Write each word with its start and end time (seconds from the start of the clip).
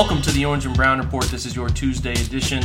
Welcome 0.00 0.22
to 0.22 0.32
the 0.32 0.46
Orange 0.46 0.64
and 0.64 0.74
Brown 0.74 0.98
Report. 0.98 1.26
This 1.26 1.44
is 1.44 1.54
your 1.54 1.68
Tuesday 1.68 2.14
edition. 2.14 2.62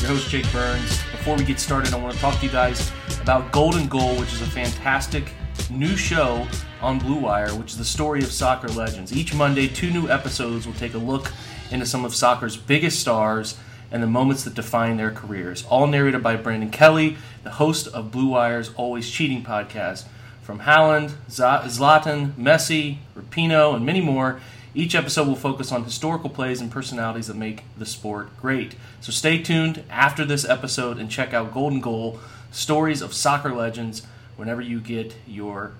Your 0.00 0.06
host, 0.06 0.30
Jake 0.30 0.50
Burns. 0.50 0.88
Before 1.12 1.36
we 1.36 1.44
get 1.44 1.60
started, 1.60 1.92
I 1.92 1.98
want 1.98 2.14
to 2.14 2.18
talk 2.18 2.38
to 2.38 2.46
you 2.46 2.50
guys 2.50 2.90
about 3.20 3.52
Golden 3.52 3.88
Goal, 3.88 4.16
which 4.16 4.32
is 4.32 4.40
a 4.40 4.46
fantastic 4.46 5.34
new 5.70 5.98
show 5.98 6.48
on 6.80 6.98
Blue 6.98 7.18
Wire, 7.18 7.54
which 7.56 7.72
is 7.72 7.76
the 7.76 7.84
story 7.84 8.20
of 8.20 8.32
soccer 8.32 8.68
legends. 8.68 9.14
Each 9.14 9.34
Monday, 9.34 9.68
two 9.68 9.90
new 9.90 10.08
episodes 10.08 10.66
will 10.66 10.72
take 10.72 10.94
a 10.94 10.98
look 10.98 11.30
into 11.70 11.84
some 11.84 12.06
of 12.06 12.14
soccer's 12.14 12.56
biggest 12.56 13.00
stars 13.00 13.58
and 13.92 14.02
the 14.02 14.06
moments 14.06 14.44
that 14.44 14.54
define 14.54 14.96
their 14.96 15.10
careers. 15.10 15.66
All 15.66 15.86
narrated 15.86 16.22
by 16.22 16.36
Brandon 16.36 16.70
Kelly, 16.70 17.18
the 17.44 17.50
host 17.50 17.86
of 17.88 18.10
Blue 18.10 18.28
Wire's 18.28 18.72
Always 18.76 19.10
Cheating 19.10 19.44
podcast. 19.44 20.06
From 20.40 20.60
Haaland, 20.60 21.10
Zlatan, 21.28 22.32
Messi, 22.32 22.96
Rapinoe, 23.14 23.76
and 23.76 23.84
many 23.84 24.00
more, 24.00 24.40
each 24.78 24.94
episode 24.94 25.26
will 25.26 25.34
focus 25.34 25.72
on 25.72 25.82
historical 25.82 26.30
plays 26.30 26.60
and 26.60 26.70
personalities 26.70 27.26
that 27.26 27.36
make 27.36 27.64
the 27.76 27.84
sport 27.84 28.28
great. 28.40 28.76
So 29.00 29.10
stay 29.10 29.42
tuned 29.42 29.82
after 29.90 30.24
this 30.24 30.48
episode 30.48 30.98
and 30.98 31.10
check 31.10 31.34
out 31.34 31.52
Golden 31.52 31.80
Goal 31.80 32.20
Stories 32.52 33.02
of 33.02 33.12
Soccer 33.12 33.52
Legends 33.52 34.06
whenever 34.36 34.62
you 34.62 34.78
get 34.78 35.16
your 35.26 35.72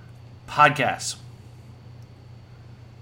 podcasts. 0.49 1.15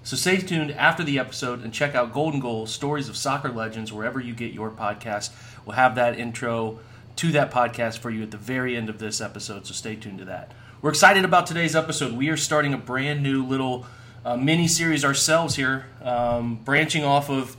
So 0.03 0.15
stay 0.15 0.37
tuned 0.37 0.69
after 0.69 1.03
the 1.03 1.17
episode 1.17 1.63
and 1.63 1.73
check 1.73 1.95
out 1.95 2.13
Golden 2.13 2.39
Goal 2.39 2.67
Stories 2.67 3.09
of 3.09 3.17
Soccer 3.17 3.49
Legends 3.49 3.91
wherever 3.91 4.19
you 4.19 4.35
get 4.35 4.53
your 4.53 4.69
podcast. 4.69 5.31
We'll 5.65 5.77
have 5.77 5.95
that 5.95 6.19
intro 6.19 6.77
to 7.15 7.31
that 7.31 7.49
podcast 7.49 7.97
for 7.97 8.11
you 8.11 8.21
at 8.21 8.29
the 8.29 8.37
very 8.37 8.77
end 8.77 8.89
of 8.89 8.99
this 8.99 9.19
episode, 9.19 9.65
so 9.65 9.73
stay 9.73 9.95
tuned 9.95 10.19
to 10.19 10.25
that. 10.25 10.51
We're 10.79 10.91
excited 10.91 11.25
about 11.25 11.47
today's 11.47 11.75
episode. 11.75 12.13
We 12.13 12.29
are 12.29 12.37
starting 12.37 12.75
a 12.75 12.77
brand 12.77 13.23
new 13.23 13.43
little 13.43 13.87
mini 14.35 14.67
series 14.67 15.05
ourselves 15.05 15.55
here, 15.55 15.85
um, 16.01 16.55
branching 16.65 17.03
off 17.03 17.29
of 17.29 17.55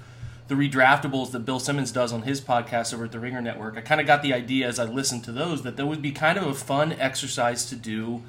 the 0.48 0.54
redraftables 0.54 1.30
that 1.30 1.40
Bill 1.40 1.60
Simmons 1.60 1.92
does 1.92 2.12
on 2.12 2.22
his 2.22 2.40
podcast 2.40 2.92
over 2.92 3.04
at 3.04 3.12
the 3.12 3.20
Ringer 3.20 3.40
Network. 3.40 3.76
I 3.76 3.82
kind 3.82 4.00
of 4.00 4.06
got 4.06 4.22
the 4.22 4.32
idea 4.32 4.66
as 4.66 4.78
I 4.78 4.84
listened 4.84 5.24
to 5.24 5.32
those 5.32 5.62
that 5.62 5.76
there 5.76 5.86
would 5.86 6.02
be 6.02 6.10
kind 6.10 6.38
of 6.38 6.46
a 6.46 6.54
fun 6.54 6.92
exercise 6.92 7.66
to 7.66 7.76
do 7.76 8.22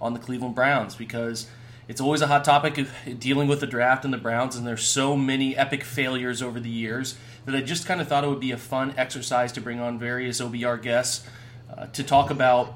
on 0.00 0.14
the 0.14 0.20
Cleveland 0.20 0.54
Browns 0.54 0.94
because 0.94 1.48
it's 1.88 2.00
always 2.00 2.22
a 2.22 2.28
hot 2.28 2.44
topic 2.44 2.78
of 2.78 2.90
dealing 3.18 3.48
with 3.48 3.60
the 3.60 3.66
draft 3.66 4.04
and 4.04 4.14
the 4.14 4.18
Browns, 4.18 4.56
and 4.56 4.66
there's 4.66 4.86
so 4.86 5.16
many 5.16 5.56
epic 5.56 5.84
failures 5.84 6.40
over 6.40 6.58
the 6.58 6.70
years 6.70 7.18
that 7.44 7.54
I 7.54 7.60
just 7.60 7.86
kind 7.86 8.00
of 8.00 8.08
thought 8.08 8.24
it 8.24 8.28
would 8.28 8.40
be 8.40 8.52
a 8.52 8.56
fun 8.56 8.94
exercise 8.96 9.52
to 9.52 9.60
bring 9.60 9.80
on 9.80 9.98
various 9.98 10.40
OBR 10.40 10.80
guests 10.80 11.26
uh, 11.76 11.86
to 11.86 12.02
talk 12.02 12.30
about, 12.30 12.74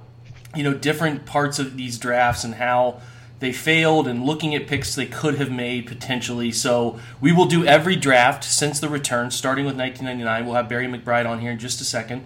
you 0.54 0.62
know, 0.62 0.74
different 0.74 1.24
parts 1.24 1.58
of 1.58 1.76
these 1.76 1.98
drafts 1.98 2.44
and 2.44 2.54
how 2.54 3.00
they 3.40 3.52
failed 3.52 4.08
and 4.08 4.24
looking 4.24 4.54
at 4.54 4.66
picks 4.66 4.94
they 4.94 5.06
could 5.06 5.36
have 5.36 5.50
made 5.50 5.86
potentially. 5.86 6.50
So 6.50 6.98
we 7.20 7.32
will 7.32 7.46
do 7.46 7.64
every 7.64 7.96
draft 7.96 8.44
since 8.44 8.80
the 8.80 8.88
return, 8.88 9.30
starting 9.30 9.64
with 9.64 9.76
1999. 9.76 10.44
We'll 10.44 10.56
have 10.56 10.68
Barry 10.68 10.86
McBride 10.86 11.28
on 11.28 11.40
here 11.40 11.52
in 11.52 11.58
just 11.58 11.80
a 11.80 11.84
second. 11.84 12.24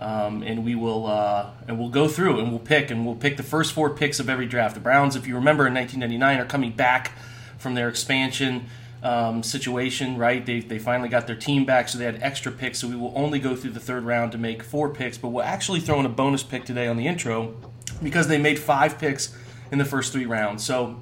Um, 0.00 0.42
and 0.42 0.64
we 0.64 0.74
will 0.74 1.06
uh, 1.06 1.50
and 1.68 1.78
we'll 1.78 1.88
go 1.88 2.08
through 2.08 2.40
and 2.40 2.50
we'll 2.50 2.58
pick 2.58 2.90
and 2.90 3.06
we'll 3.06 3.14
pick 3.14 3.36
the 3.36 3.44
first 3.44 3.72
four 3.72 3.90
picks 3.90 4.18
of 4.18 4.28
every 4.28 4.46
draft. 4.46 4.74
The 4.74 4.80
Browns, 4.80 5.14
if 5.14 5.26
you 5.26 5.36
remember, 5.36 5.66
in 5.66 5.74
1999, 5.74 6.40
are 6.44 6.48
coming 6.48 6.72
back 6.72 7.12
from 7.58 7.74
their 7.74 7.88
expansion 7.88 8.66
um, 9.04 9.44
situation. 9.44 10.18
Right, 10.18 10.44
they 10.44 10.60
they 10.60 10.80
finally 10.80 11.08
got 11.08 11.28
their 11.28 11.36
team 11.36 11.64
back, 11.64 11.88
so 11.88 11.98
they 11.98 12.06
had 12.06 12.20
extra 12.22 12.50
picks. 12.50 12.80
So 12.80 12.88
we 12.88 12.96
will 12.96 13.12
only 13.14 13.38
go 13.38 13.54
through 13.54 13.70
the 13.70 13.80
third 13.80 14.02
round 14.02 14.32
to 14.32 14.38
make 14.38 14.64
four 14.64 14.88
picks, 14.90 15.16
but 15.16 15.28
we'll 15.28 15.44
actually 15.44 15.80
throw 15.80 16.00
in 16.00 16.06
a 16.06 16.10
bonus 16.10 16.42
pick 16.42 16.64
today 16.64 16.88
on 16.88 16.96
the 16.96 17.06
intro 17.06 17.54
because 18.02 18.26
they 18.26 18.36
made 18.36 18.58
five 18.58 18.98
picks 18.98 19.34
in 19.74 19.78
the 19.78 19.84
first 19.84 20.12
three 20.12 20.24
rounds. 20.24 20.64
So. 20.64 21.00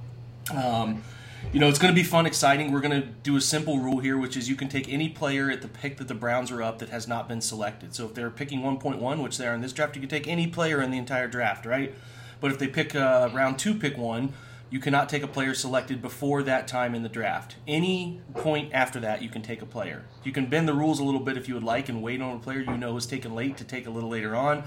Um, 0.53 1.05
you 1.53 1.61
know, 1.61 1.69
it's 1.69 1.79
going 1.79 1.93
to 1.93 2.01
be 2.01 2.07
fun, 2.07 2.25
exciting. 2.25 2.73
We're 2.73 2.81
going 2.81 3.03
to 3.03 3.07
do 3.07 3.37
a 3.37 3.41
simple 3.41 3.79
rule 3.79 3.99
here, 3.99 4.17
which 4.17 4.37
is 4.37 4.49
you 4.49 4.55
can 4.55 4.69
take 4.69 4.91
any 4.91 5.09
player 5.09 5.51
at 5.51 5.61
the 5.61 5.69
pick 5.69 5.99
that 5.99 6.09
the 6.09 6.15
Browns 6.15 6.51
are 6.51 6.63
up 6.63 6.79
that 6.79 6.89
has 6.91 7.09
not 7.09 7.29
been 7.29 7.41
selected. 7.41 7.95
So 7.95 8.07
if 8.07 8.15
they're 8.15 8.31
picking 8.31 8.61
1.1, 8.61 9.23
which 9.23 9.37
they 9.39 9.47
are 9.47 9.55
in 9.55 9.61
this 9.61 9.73
draft, 9.73 9.95
you 9.97 10.01
can 10.01 10.09
take 10.09 10.29
any 10.29 10.47
player 10.47 10.81
in 10.81 10.91
the 10.91 10.99
entire 10.99 11.29
draft, 11.29 11.67
right? 11.67 11.95
But 12.41 12.53
if 12.53 12.59
they 12.59 12.69
pick 12.69 12.95
uh, 12.95 13.29
round 13.35 13.59
two, 13.59 13.75
pick 13.75 13.99
one, 13.99 14.33
you 14.71 14.81
cannot 14.81 15.11
take 15.11 15.23
a 15.23 15.29
player 15.29 15.53
selected 15.53 16.01
before 16.01 16.43
that 16.45 16.67
time 16.67 16.95
in 16.95 17.03
the 17.03 17.09
draft. 17.09 17.57
Any 17.69 18.23
point 18.35 18.73
after 18.73 18.99
that, 19.01 19.21
you 19.21 19.29
can 19.29 19.43
take 19.43 19.61
a 19.61 19.67
player. 19.67 20.05
You 20.25 20.33
can 20.33 20.47
bend 20.47 20.67
the 20.67 20.73
rules 20.73 20.99
a 20.99 21.05
little 21.05 21.21
bit 21.21 21.37
if 21.37 21.47
you 21.47 21.55
would 21.55 21.63
like 21.63 21.91
and 21.91 22.03
wait 22.03 22.23
on 22.23 22.37
a 22.37 22.39
player 22.39 22.61
you 22.61 22.79
know 22.79 22.97
is 22.97 23.05
taken 23.05 23.35
late 23.35 23.59
to 23.59 23.65
take 23.65 23.87
a 23.87 23.91
little 23.91 24.09
later 24.09 24.35
on. 24.35 24.65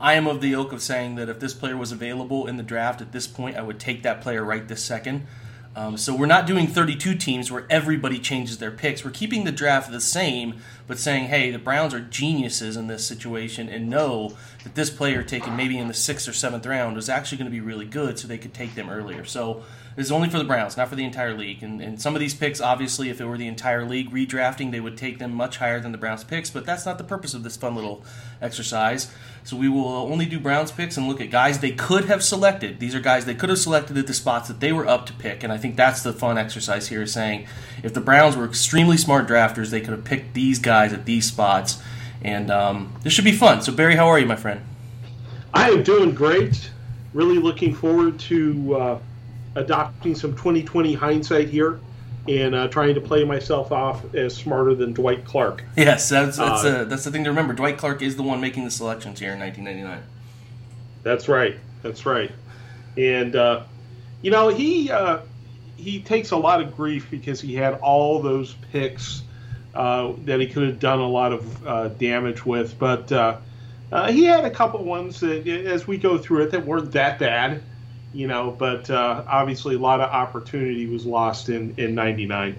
I 0.00 0.14
am 0.14 0.26
of 0.26 0.40
the 0.40 0.52
ilk 0.52 0.72
of 0.72 0.82
saying 0.82 1.16
that 1.16 1.28
if 1.28 1.40
this 1.40 1.54
player 1.54 1.76
was 1.76 1.92
available 1.92 2.46
in 2.46 2.56
the 2.56 2.62
draft 2.62 3.00
at 3.00 3.12
this 3.12 3.26
point, 3.26 3.56
I 3.56 3.62
would 3.62 3.80
take 3.80 4.02
that 4.02 4.20
player 4.20 4.44
right 4.44 4.66
this 4.66 4.82
second. 4.82 5.26
Um, 5.74 5.96
so 5.96 6.14
we're 6.14 6.26
not 6.26 6.46
doing 6.46 6.66
32 6.66 7.14
teams 7.14 7.52
where 7.52 7.66
everybody 7.70 8.18
changes 8.18 8.58
their 8.58 8.70
picks. 8.70 9.04
We're 9.04 9.12
keeping 9.12 9.44
the 9.44 9.52
draft 9.52 9.92
the 9.92 10.00
same, 10.00 10.56
but 10.88 10.98
saying, 10.98 11.26
hey, 11.26 11.50
the 11.50 11.58
Browns 11.58 11.94
are 11.94 12.00
geniuses 12.00 12.76
in 12.76 12.88
this 12.88 13.06
situation 13.06 13.68
and 13.68 13.88
know 13.88 14.36
that 14.64 14.74
this 14.74 14.90
player 14.90 15.22
taken 15.22 15.56
maybe 15.56 15.78
in 15.78 15.86
the 15.86 15.94
sixth 15.94 16.26
or 16.28 16.32
seventh 16.32 16.66
round 16.66 16.96
was 16.96 17.08
actually 17.08 17.38
going 17.38 17.50
to 17.50 17.56
be 17.56 17.60
really 17.60 17.84
good, 17.84 18.18
so 18.18 18.26
they 18.26 18.38
could 18.38 18.54
take 18.54 18.74
them 18.74 18.90
earlier. 18.90 19.24
So 19.24 19.62
this 19.98 20.06
is 20.06 20.12
only 20.12 20.30
for 20.30 20.38
the 20.38 20.44
Browns, 20.44 20.76
not 20.76 20.86
for 20.86 20.94
the 20.94 21.02
entire 21.02 21.36
league. 21.36 21.60
And, 21.60 21.80
and 21.80 22.00
some 22.00 22.14
of 22.14 22.20
these 22.20 22.32
picks, 22.32 22.60
obviously, 22.60 23.10
if 23.10 23.20
it 23.20 23.24
were 23.24 23.36
the 23.36 23.48
entire 23.48 23.84
league 23.84 24.12
redrafting, 24.12 24.70
they 24.70 24.78
would 24.78 24.96
take 24.96 25.18
them 25.18 25.34
much 25.34 25.56
higher 25.56 25.80
than 25.80 25.90
the 25.90 25.98
Browns 25.98 26.22
picks, 26.22 26.50
but 26.50 26.64
that's 26.64 26.86
not 26.86 26.98
the 26.98 27.04
purpose 27.04 27.34
of 27.34 27.42
this 27.42 27.56
fun 27.56 27.74
little 27.74 28.04
exercise. 28.40 29.12
So 29.42 29.56
we 29.56 29.68
will 29.68 29.88
only 29.88 30.24
do 30.24 30.38
Browns 30.38 30.70
picks 30.70 30.96
and 30.96 31.08
look 31.08 31.20
at 31.20 31.32
guys 31.32 31.58
they 31.58 31.72
could 31.72 32.04
have 32.04 32.22
selected. 32.22 32.78
These 32.78 32.94
are 32.94 33.00
guys 33.00 33.24
they 33.24 33.34
could 33.34 33.48
have 33.48 33.58
selected 33.58 33.98
at 33.98 34.06
the 34.06 34.14
spots 34.14 34.46
that 34.46 34.60
they 34.60 34.70
were 34.72 34.86
up 34.86 35.04
to 35.06 35.12
pick. 35.14 35.42
And 35.42 35.52
I 35.52 35.58
think 35.58 35.74
that's 35.74 36.04
the 36.04 36.12
fun 36.12 36.38
exercise 36.38 36.86
here 36.86 37.02
is 37.02 37.12
saying 37.12 37.48
if 37.82 37.92
the 37.92 38.00
Browns 38.00 38.36
were 38.36 38.44
extremely 38.44 38.98
smart 38.98 39.26
drafters, 39.26 39.70
they 39.70 39.80
could 39.80 39.90
have 39.90 40.04
picked 40.04 40.32
these 40.32 40.60
guys 40.60 40.92
at 40.92 41.06
these 41.06 41.26
spots. 41.26 41.82
And 42.22 42.52
um, 42.52 42.94
this 43.02 43.12
should 43.12 43.24
be 43.24 43.32
fun. 43.32 43.62
So, 43.62 43.72
Barry, 43.72 43.96
how 43.96 44.06
are 44.06 44.20
you, 44.20 44.26
my 44.26 44.36
friend? 44.36 44.60
I 45.52 45.70
am 45.70 45.82
doing 45.82 46.14
great. 46.14 46.70
Really 47.14 47.38
looking 47.38 47.74
forward 47.74 48.20
to 48.20 48.76
uh, 48.76 48.98
adopting 49.58 50.14
some 50.14 50.32
2020 50.32 50.94
hindsight 50.94 51.48
here 51.48 51.80
and 52.28 52.54
uh, 52.54 52.68
trying 52.68 52.94
to 52.94 53.00
play 53.00 53.24
myself 53.24 53.72
off 53.72 54.14
as 54.14 54.36
smarter 54.36 54.74
than 54.74 54.92
Dwight 54.92 55.24
Clark. 55.24 55.64
Yes, 55.76 56.08
that's 56.08 56.36
that's, 56.36 56.64
uh, 56.64 56.68
uh, 56.68 56.84
that's 56.84 57.04
the 57.04 57.10
thing 57.10 57.24
to 57.24 57.30
remember. 57.30 57.54
Dwight 57.54 57.78
Clark 57.78 58.02
is 58.02 58.16
the 58.16 58.22
one 58.22 58.40
making 58.40 58.64
the 58.64 58.70
selections 58.70 59.18
here 59.18 59.32
in 59.32 59.40
1999. 59.40 60.02
That's 61.02 61.28
right. 61.28 61.56
That's 61.82 62.04
right. 62.04 62.30
And 62.96 63.34
uh, 63.34 63.62
you 64.22 64.30
know 64.30 64.48
he 64.48 64.90
uh, 64.90 65.20
he 65.76 66.00
takes 66.00 66.30
a 66.30 66.36
lot 66.36 66.60
of 66.60 66.76
grief 66.76 67.10
because 67.10 67.40
he 67.40 67.54
had 67.54 67.74
all 67.74 68.20
those 68.20 68.54
picks 68.72 69.22
uh, 69.74 70.12
that 70.24 70.40
he 70.40 70.46
could 70.46 70.66
have 70.66 70.80
done 70.80 70.98
a 70.98 71.08
lot 71.08 71.32
of 71.32 71.98
damage 71.98 72.44
with, 72.44 72.78
but 72.78 73.08
he 74.10 74.24
had 74.24 74.44
a 74.44 74.50
couple 74.50 74.84
ones 74.84 75.20
that, 75.20 75.46
as 75.46 75.86
we 75.86 75.96
go 75.96 76.18
through 76.18 76.42
it, 76.44 76.50
that 76.50 76.66
weren't 76.66 76.92
that 76.92 77.18
bad 77.18 77.62
you 78.12 78.26
know, 78.26 78.50
but 78.50 78.88
uh, 78.90 79.24
obviously 79.26 79.74
a 79.74 79.78
lot 79.78 80.00
of 80.00 80.10
opportunity 80.10 80.86
was 80.86 81.06
lost 81.06 81.48
in 81.48 81.74
in 81.76 81.94
'99. 81.94 82.56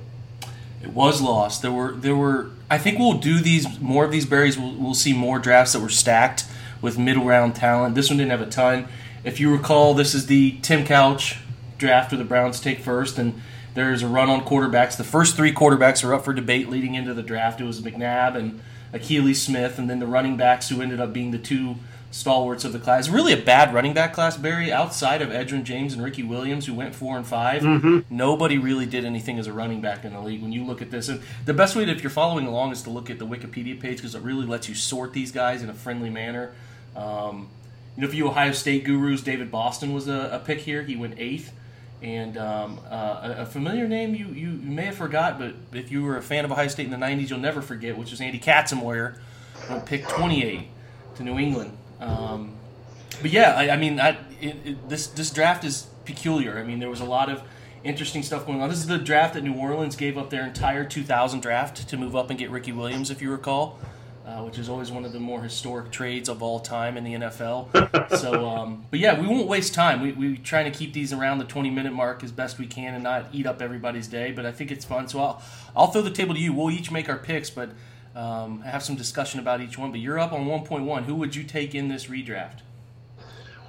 It 0.81 0.93
was 0.93 1.21
lost. 1.21 1.61
There 1.61 1.71
were 1.71 1.91
there 1.93 2.15
were. 2.15 2.51
I 2.69 2.77
think 2.77 2.99
we'll 2.99 3.17
do 3.17 3.39
these 3.39 3.79
more 3.79 4.05
of 4.05 4.11
these 4.11 4.25
berries. 4.25 4.57
We'll, 4.57 4.75
we'll 4.75 4.93
see 4.93 5.13
more 5.13 5.39
drafts 5.39 5.73
that 5.73 5.79
were 5.79 5.89
stacked 5.89 6.45
with 6.81 6.97
middle 6.97 7.25
round 7.25 7.55
talent. 7.55 7.95
This 7.95 8.09
one 8.09 8.17
didn't 8.17 8.31
have 8.31 8.41
a 8.41 8.49
ton. 8.49 8.87
If 9.23 9.39
you 9.39 9.51
recall, 9.51 9.93
this 9.93 10.15
is 10.15 10.27
the 10.27 10.57
Tim 10.61 10.85
Couch 10.85 11.39
draft 11.77 12.11
where 12.11 12.19
the 12.19 12.23
Browns 12.23 12.59
take 12.59 12.79
first, 12.79 13.17
and 13.17 13.41
there's 13.73 14.01
a 14.01 14.07
run 14.07 14.29
on 14.29 14.45
quarterbacks. 14.45 14.95
The 14.95 15.03
first 15.03 15.35
three 15.35 15.53
quarterbacks 15.53 16.03
are 16.03 16.13
up 16.13 16.23
for 16.23 16.33
debate 16.33 16.69
leading 16.69 16.95
into 16.95 17.13
the 17.13 17.23
draft. 17.23 17.59
It 17.59 17.65
was 17.65 17.81
McNabb 17.81 18.35
and 18.35 18.61
Akili 18.93 19.35
Smith, 19.35 19.77
and 19.77 19.89
then 19.89 19.99
the 19.99 20.07
running 20.07 20.37
backs 20.37 20.69
who 20.69 20.81
ended 20.81 20.99
up 20.99 21.11
being 21.11 21.31
the 21.31 21.37
two 21.37 21.75
stalwarts 22.11 22.65
of 22.65 22.73
the 22.73 22.79
class. 22.79 23.09
Really 23.09 23.33
a 23.33 23.37
bad 23.37 23.73
running 23.73 23.93
back 23.93 24.13
class, 24.13 24.35
Barry, 24.37 24.71
outside 24.71 25.21
of 25.21 25.29
Edgerrin 25.29 25.63
James 25.63 25.93
and 25.93 26.03
Ricky 26.03 26.23
Williams, 26.23 26.65
who 26.65 26.73
went 26.73 26.95
four 26.95 27.17
and 27.17 27.25
5 27.25 27.61
mm-hmm. 27.61 28.15
Nobody 28.15 28.57
really 28.57 28.85
did 28.85 29.05
anything 29.05 29.37
as 29.37 29.47
a 29.47 29.53
running 29.53 29.81
back 29.81 30.05
in 30.05 30.13
the 30.13 30.21
league 30.21 30.41
when 30.41 30.51
you 30.51 30.63
look 30.63 30.81
at 30.81 30.91
this. 30.91 31.09
And 31.09 31.21
the 31.45 31.53
best 31.53 31.75
way, 31.75 31.85
to, 31.85 31.91
if 31.91 32.01
you're 32.01 32.09
following 32.09 32.47
along, 32.47 32.71
is 32.71 32.81
to 32.83 32.89
look 32.89 33.09
at 33.09 33.19
the 33.19 33.27
Wikipedia 33.27 33.79
page 33.79 33.97
because 33.97 34.15
it 34.15 34.21
really 34.21 34.45
lets 34.45 34.67
you 34.67 34.75
sort 34.75 35.13
these 35.13 35.31
guys 35.31 35.61
in 35.61 35.69
a 35.69 35.73
friendly 35.73 36.09
manner. 36.09 36.53
Um, 36.95 37.49
you 37.95 38.01
know, 38.01 38.07
if 38.07 38.13
you 38.13 38.27
Ohio 38.27 38.53
State 38.53 38.85
gurus, 38.85 39.21
David 39.21 39.51
Boston 39.51 39.93
was 39.93 40.07
a, 40.07 40.29
a 40.31 40.39
pick 40.39 40.59
here. 40.59 40.83
He 40.83 40.95
went 40.95 41.15
eighth. 41.17 41.53
And 42.01 42.37
um, 42.37 42.79
uh, 42.89 43.35
a, 43.39 43.45
familiar 43.45 43.85
name 43.85 44.15
you, 44.15 44.27
you, 44.27 44.51
may 44.51 44.85
have 44.85 44.95
forgot, 44.95 45.37
but 45.37 45.55
if 45.73 45.91
you 45.91 46.01
were 46.01 46.15
a 46.15 46.21
fan 46.21 46.45
of 46.45 46.51
Ohio 46.51 46.69
State 46.69 46.85
in 46.85 46.91
the 46.91 47.05
90s, 47.05 47.29
you'll 47.29 47.39
never 47.39 47.61
forget, 47.61 47.97
which 47.97 48.11
was 48.11 48.21
Andy 48.21 48.39
Katzenmoyer, 48.39 49.15
went 49.69 49.85
pick 49.85 50.07
28 50.07 50.65
to 51.15 51.23
New 51.23 51.37
England. 51.37 51.77
Um, 51.99 52.53
but 53.21 53.31
yeah, 53.31 53.53
I, 53.55 53.71
I 53.71 53.77
mean, 53.77 53.99
I, 53.99 54.17
it, 54.41 54.55
it, 54.65 54.89
this 54.89 55.07
this 55.07 55.31
draft 55.31 55.63
is 55.65 55.87
peculiar. 56.05 56.57
I 56.57 56.63
mean, 56.63 56.79
there 56.79 56.89
was 56.89 57.01
a 57.01 57.05
lot 57.05 57.29
of 57.29 57.43
interesting 57.83 58.23
stuff 58.23 58.45
going 58.45 58.61
on. 58.61 58.69
This 58.69 58.79
is 58.79 58.87
the 58.87 58.97
draft 58.97 59.33
that 59.35 59.43
New 59.43 59.55
Orleans 59.55 59.95
gave 59.95 60.17
up 60.17 60.29
their 60.29 60.45
entire 60.45 60.83
2000 60.85 61.41
draft 61.41 61.87
to 61.89 61.97
move 61.97 62.15
up 62.15 62.29
and 62.29 62.39
get 62.39 62.49
Ricky 62.51 62.71
Williams, 62.71 63.09
if 63.11 63.21
you 63.21 63.31
recall. 63.31 63.79
uh, 64.25 64.43
which 64.43 64.59
is 64.59 64.69
always 64.69 64.91
one 64.91 65.05
of 65.05 65.11
the 65.11 65.19
more 65.19 65.41
historic 65.41 65.91
trades 65.91 66.29
of 66.29 66.43
all 66.43 66.59
time 66.59 66.97
in 66.97 67.03
the 67.03 67.13
NFL. 67.15 68.11
so, 68.15 68.47
um, 68.47 68.85
but 68.91 68.99
yeah, 68.99 69.19
we 69.19 69.25
won't 69.27 69.47
waste 69.47 69.73
time. 69.73 70.01
We 70.01 70.11
we 70.11 70.37
trying 70.37 70.71
to 70.71 70.77
keep 70.77 70.93
these 70.93 71.11
around 71.11 71.39
the 71.39 71.45
20 71.45 71.69
minute 71.71 71.93
mark 71.93 72.23
as 72.23 72.31
best 72.31 72.59
we 72.59 72.67
can 72.67 72.93
and 72.93 73.03
not 73.03 73.27
eat 73.33 73.47
up 73.47 73.61
everybody's 73.61 74.07
day. 74.07 74.31
But 74.31 74.45
I 74.45 74.51
think 74.51 74.71
it's 74.71 74.85
fun. 74.85 75.07
So 75.07 75.19
I'll 75.19 75.41
I'll 75.75 75.87
throw 75.87 76.01
the 76.03 76.11
table 76.11 76.35
to 76.35 76.39
you. 76.39 76.53
We'll 76.53 76.69
each 76.71 76.91
make 76.91 77.09
our 77.09 77.17
picks, 77.17 77.49
but 77.49 77.69
um, 78.19 78.61
have 78.61 78.83
some 78.83 78.95
discussion 78.95 79.39
about 79.39 79.61
each 79.61 79.77
one. 79.77 79.91
But 79.91 80.01
you're 80.01 80.19
up 80.19 80.33
on 80.33 80.45
1.1. 80.45 81.03
Who 81.05 81.15
would 81.15 81.35
you 81.35 81.43
take 81.43 81.73
in 81.73 81.87
this 81.87 82.07
redraft? 82.07 82.59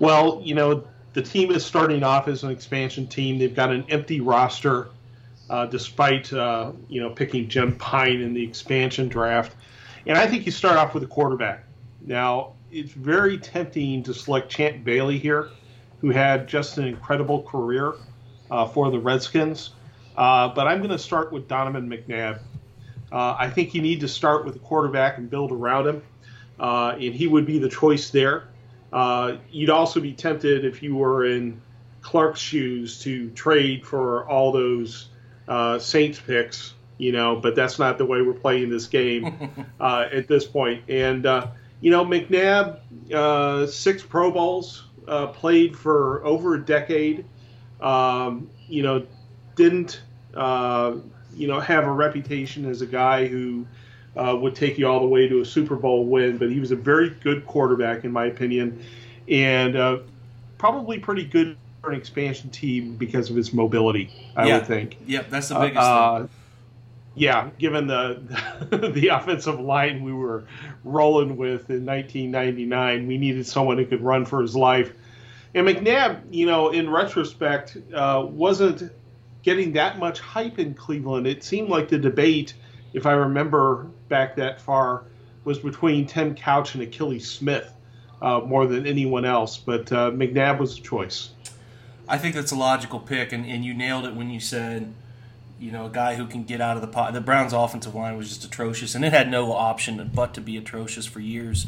Well, 0.01 0.41
you 0.43 0.55
know 0.55 0.85
the 1.13 1.23
team 1.23 1.51
is 1.51 1.65
starting 1.65 2.03
off 2.03 2.27
as 2.27 2.43
an 2.43 2.51
expansion 2.51 3.07
team. 3.07 3.39
They've 3.39 3.55
got 3.55 3.71
an 3.71 3.85
empty 3.89 4.21
roster, 4.21 4.89
uh, 5.49 5.67
despite 5.67 6.33
uh, 6.33 6.73
you 6.89 7.01
know 7.01 7.11
picking 7.11 7.49
Jim 7.49 7.77
Pyne 7.77 8.21
in 8.21 8.35
the 8.35 8.43
expansion 8.43 9.09
draft. 9.09 9.55
And 10.07 10.19
I 10.19 10.27
think 10.27 10.47
you 10.47 10.53
start 10.53 10.77
off 10.77 10.95
with 10.95 11.03
a 11.03 11.07
quarterback. 11.07 11.65
Now, 12.01 12.55
it's 12.73 12.93
very 12.93 13.39
tempting 13.39 14.03
to 14.05 14.15
select 14.15 14.51
Champ 14.51 14.83
Bailey 14.83 15.19
here, 15.19 15.51
who 16.01 16.11
had 16.11 16.49
just 16.49 16.79
an 16.79 16.87
incredible 16.87 17.43
career 17.43 17.95
uh, 18.51 18.67
for 18.67 18.91
the 18.91 18.99
Redskins. 18.99 19.71
Uh, 20.17 20.49
but 20.49 20.67
I'm 20.67 20.79
going 20.79 20.91
to 20.91 20.99
start 20.99 21.33
with 21.33 21.47
Donovan 21.47 21.89
McNabb. 21.89 22.41
Uh, 23.13 23.37
I 23.39 23.51
think 23.51 23.75
you 23.75 23.83
need 23.83 24.01
to 24.01 24.09
start 24.09 24.45
with 24.45 24.57
a 24.57 24.61
quarterback 24.61 25.19
and 25.19 25.29
build 25.29 25.53
around 25.53 25.89
him, 25.89 26.03
uh, 26.59 26.97
and 27.01 27.15
he 27.15 27.27
would 27.27 27.47
be 27.47 27.59
the 27.59 27.69
choice 27.69 28.11
there. 28.11 28.49
Uh, 28.93 29.37
you'd 29.51 29.71
also 29.71 30.01
be 30.01 30.13
tempted 30.13 30.65
if 30.65 30.83
you 30.83 30.97
were 30.97 31.25
in 31.25 31.61
Clark's 32.03 32.41
shoes 32.41 33.01
to 33.01 33.31
trade 33.31 33.87
for 33.87 34.29
all 34.29 34.53
those 34.53 35.09
uh, 35.49 35.79
Saints 35.79 36.21
picks 36.21 36.75
you 37.01 37.13
know, 37.13 37.35
but 37.35 37.55
that's 37.55 37.79
not 37.79 37.97
the 37.97 38.05
way 38.05 38.21
we're 38.21 38.35
playing 38.35 38.69
this 38.69 38.87
game 38.87 39.67
uh, 39.81 40.07
at 40.13 40.29
this 40.29 40.47
point. 40.47 40.85
And, 40.89 41.25
uh, 41.25 41.47
you 41.81 41.91
know, 41.91 42.05
McNabb, 42.05 42.79
uh, 43.13 43.67
six 43.67 44.03
Pro 44.03 44.31
Bowls, 44.31 44.85
uh, 45.09 45.29
played 45.29 45.77
for 45.77 46.23
over 46.27 46.57
a 46.57 46.61
decade, 46.63 47.25
um, 47.81 48.51
you 48.69 48.83
know, 48.83 49.07
didn't, 49.57 50.03
uh, 50.35 50.97
you 51.35 51.49
know, 51.49 51.61
have 51.61 51.85
a 51.85 51.93
reputation 51.93 52.69
as 52.69 52.83
a 52.83 52.87
guy 52.87 53.27
who 53.27 53.67
uh, 54.17 54.37
would 54.41 54.55
take 54.55 54.79
you 54.79 54.87
all 54.87 55.01
the 55.01 55.07
way 55.07 55.29
to 55.29 55.41
a 55.41 55.45
Super 55.45 55.77
Bowl 55.77 56.05
win, 56.05 56.39
but 56.39 56.51
he 56.51 56.61
was 56.61 56.71
a 56.71 56.77
very 56.77 57.11
good 57.11 57.47
quarterback, 57.47 58.05
in 58.05 58.13
my 58.13 58.27
opinion, 58.27 58.85
and 59.29 60.03
probably 60.59 60.99
pretty 60.99 61.25
good 61.25 61.57
for 61.81 61.91
an 61.91 61.99
expansion 61.99 62.51
team 62.51 62.97
because 62.97 63.31
of 63.31 63.37
his 63.37 63.53
mobility, 63.53 64.13
I 64.37 64.49
yeah. 64.49 64.59
would 64.59 64.67
think. 64.67 64.99
Yep, 65.07 65.31
that's 65.31 65.49
the 65.49 65.59
biggest 65.59 65.87
thing 65.87 66.29
yeah, 67.15 67.51
given 67.59 67.87
the 67.87 68.21
the 68.95 69.09
offensive 69.09 69.61
line 69.61 70.03
we 70.03 70.13
were 70.13 70.45
rolling 70.85 71.37
with 71.37 71.71
in 71.71 71.85
1999, 71.85 73.07
we 73.07 73.19
needed 73.19 73.47
someone 73.47 73.79
who 73.79 73.87
could 73.87 74.01
run 74.01 74.25
for 74.25 74.41
his 74.41 74.57
life. 74.57 74.93
And 75.55 75.67
McNabb, 75.67 76.23
you 76.31 76.47
know, 76.47 76.71
in 76.71 76.89
retrospect, 76.89 77.77
uh, 77.93 78.25
wasn't 78.29 78.93
getting 79.43 79.73
that 79.73 79.99
much 79.99 80.21
hype 80.21 80.59
in 80.59 80.75
Cleveland. 80.75 81.27
It 81.27 81.43
seemed 81.45 81.69
like 81.69 81.89
the 81.89 81.99
debate, 81.99 82.55
if 82.93 83.07
I 83.07 83.13
remember 83.13 83.87
back 84.09 84.37
that 84.37 84.61
far, 84.61 85.05
was 85.45 85.59
between 85.59 86.07
Tim 86.07 86.35
Couch 86.35 86.75
and 86.75 86.83
Akili 86.85 87.21
Smith 87.21 87.73
uh, 88.21 88.41
more 88.41 88.67
than 88.67 88.87
anyone 88.87 89.25
else. 89.25 89.57
But 89.57 89.93
uh, 89.93 90.11
McNabb 90.11 90.59
was 90.59 90.77
the 90.77 90.83
choice. 90.83 91.31
I 92.09 92.19
think 92.19 92.35
that's 92.35 92.53
a 92.53 92.57
logical 92.57 93.01
pick, 93.01 93.33
and, 93.33 93.47
and 93.47 93.65
you 93.65 93.73
nailed 93.75 94.05
it 94.05 94.15
when 94.15 94.31
you 94.31 94.41
said– 94.41 94.93
you 95.61 95.71
know, 95.71 95.87
a 95.87 95.91
guy 95.91 96.15
who 96.15 96.27
can 96.27 96.45
get 96.45 96.61
out 96.61 96.77
of 96.77 96.81
the 96.81 96.89
pot. 96.89 97.13
The 97.13 97.21
Browns' 97.21 97.53
offensive 97.53 97.95
line 97.95 98.17
was 98.17 98.29
just 98.31 98.45
atrocious, 98.45 98.95
and 98.95 99.05
it 99.05 99.13
had 99.13 99.31
no 99.31 99.53
option 99.53 100.11
but 100.15 100.33
to 100.35 100.41
be 100.41 100.57
atrocious 100.57 101.05
for 101.05 101.21
years. 101.21 101.67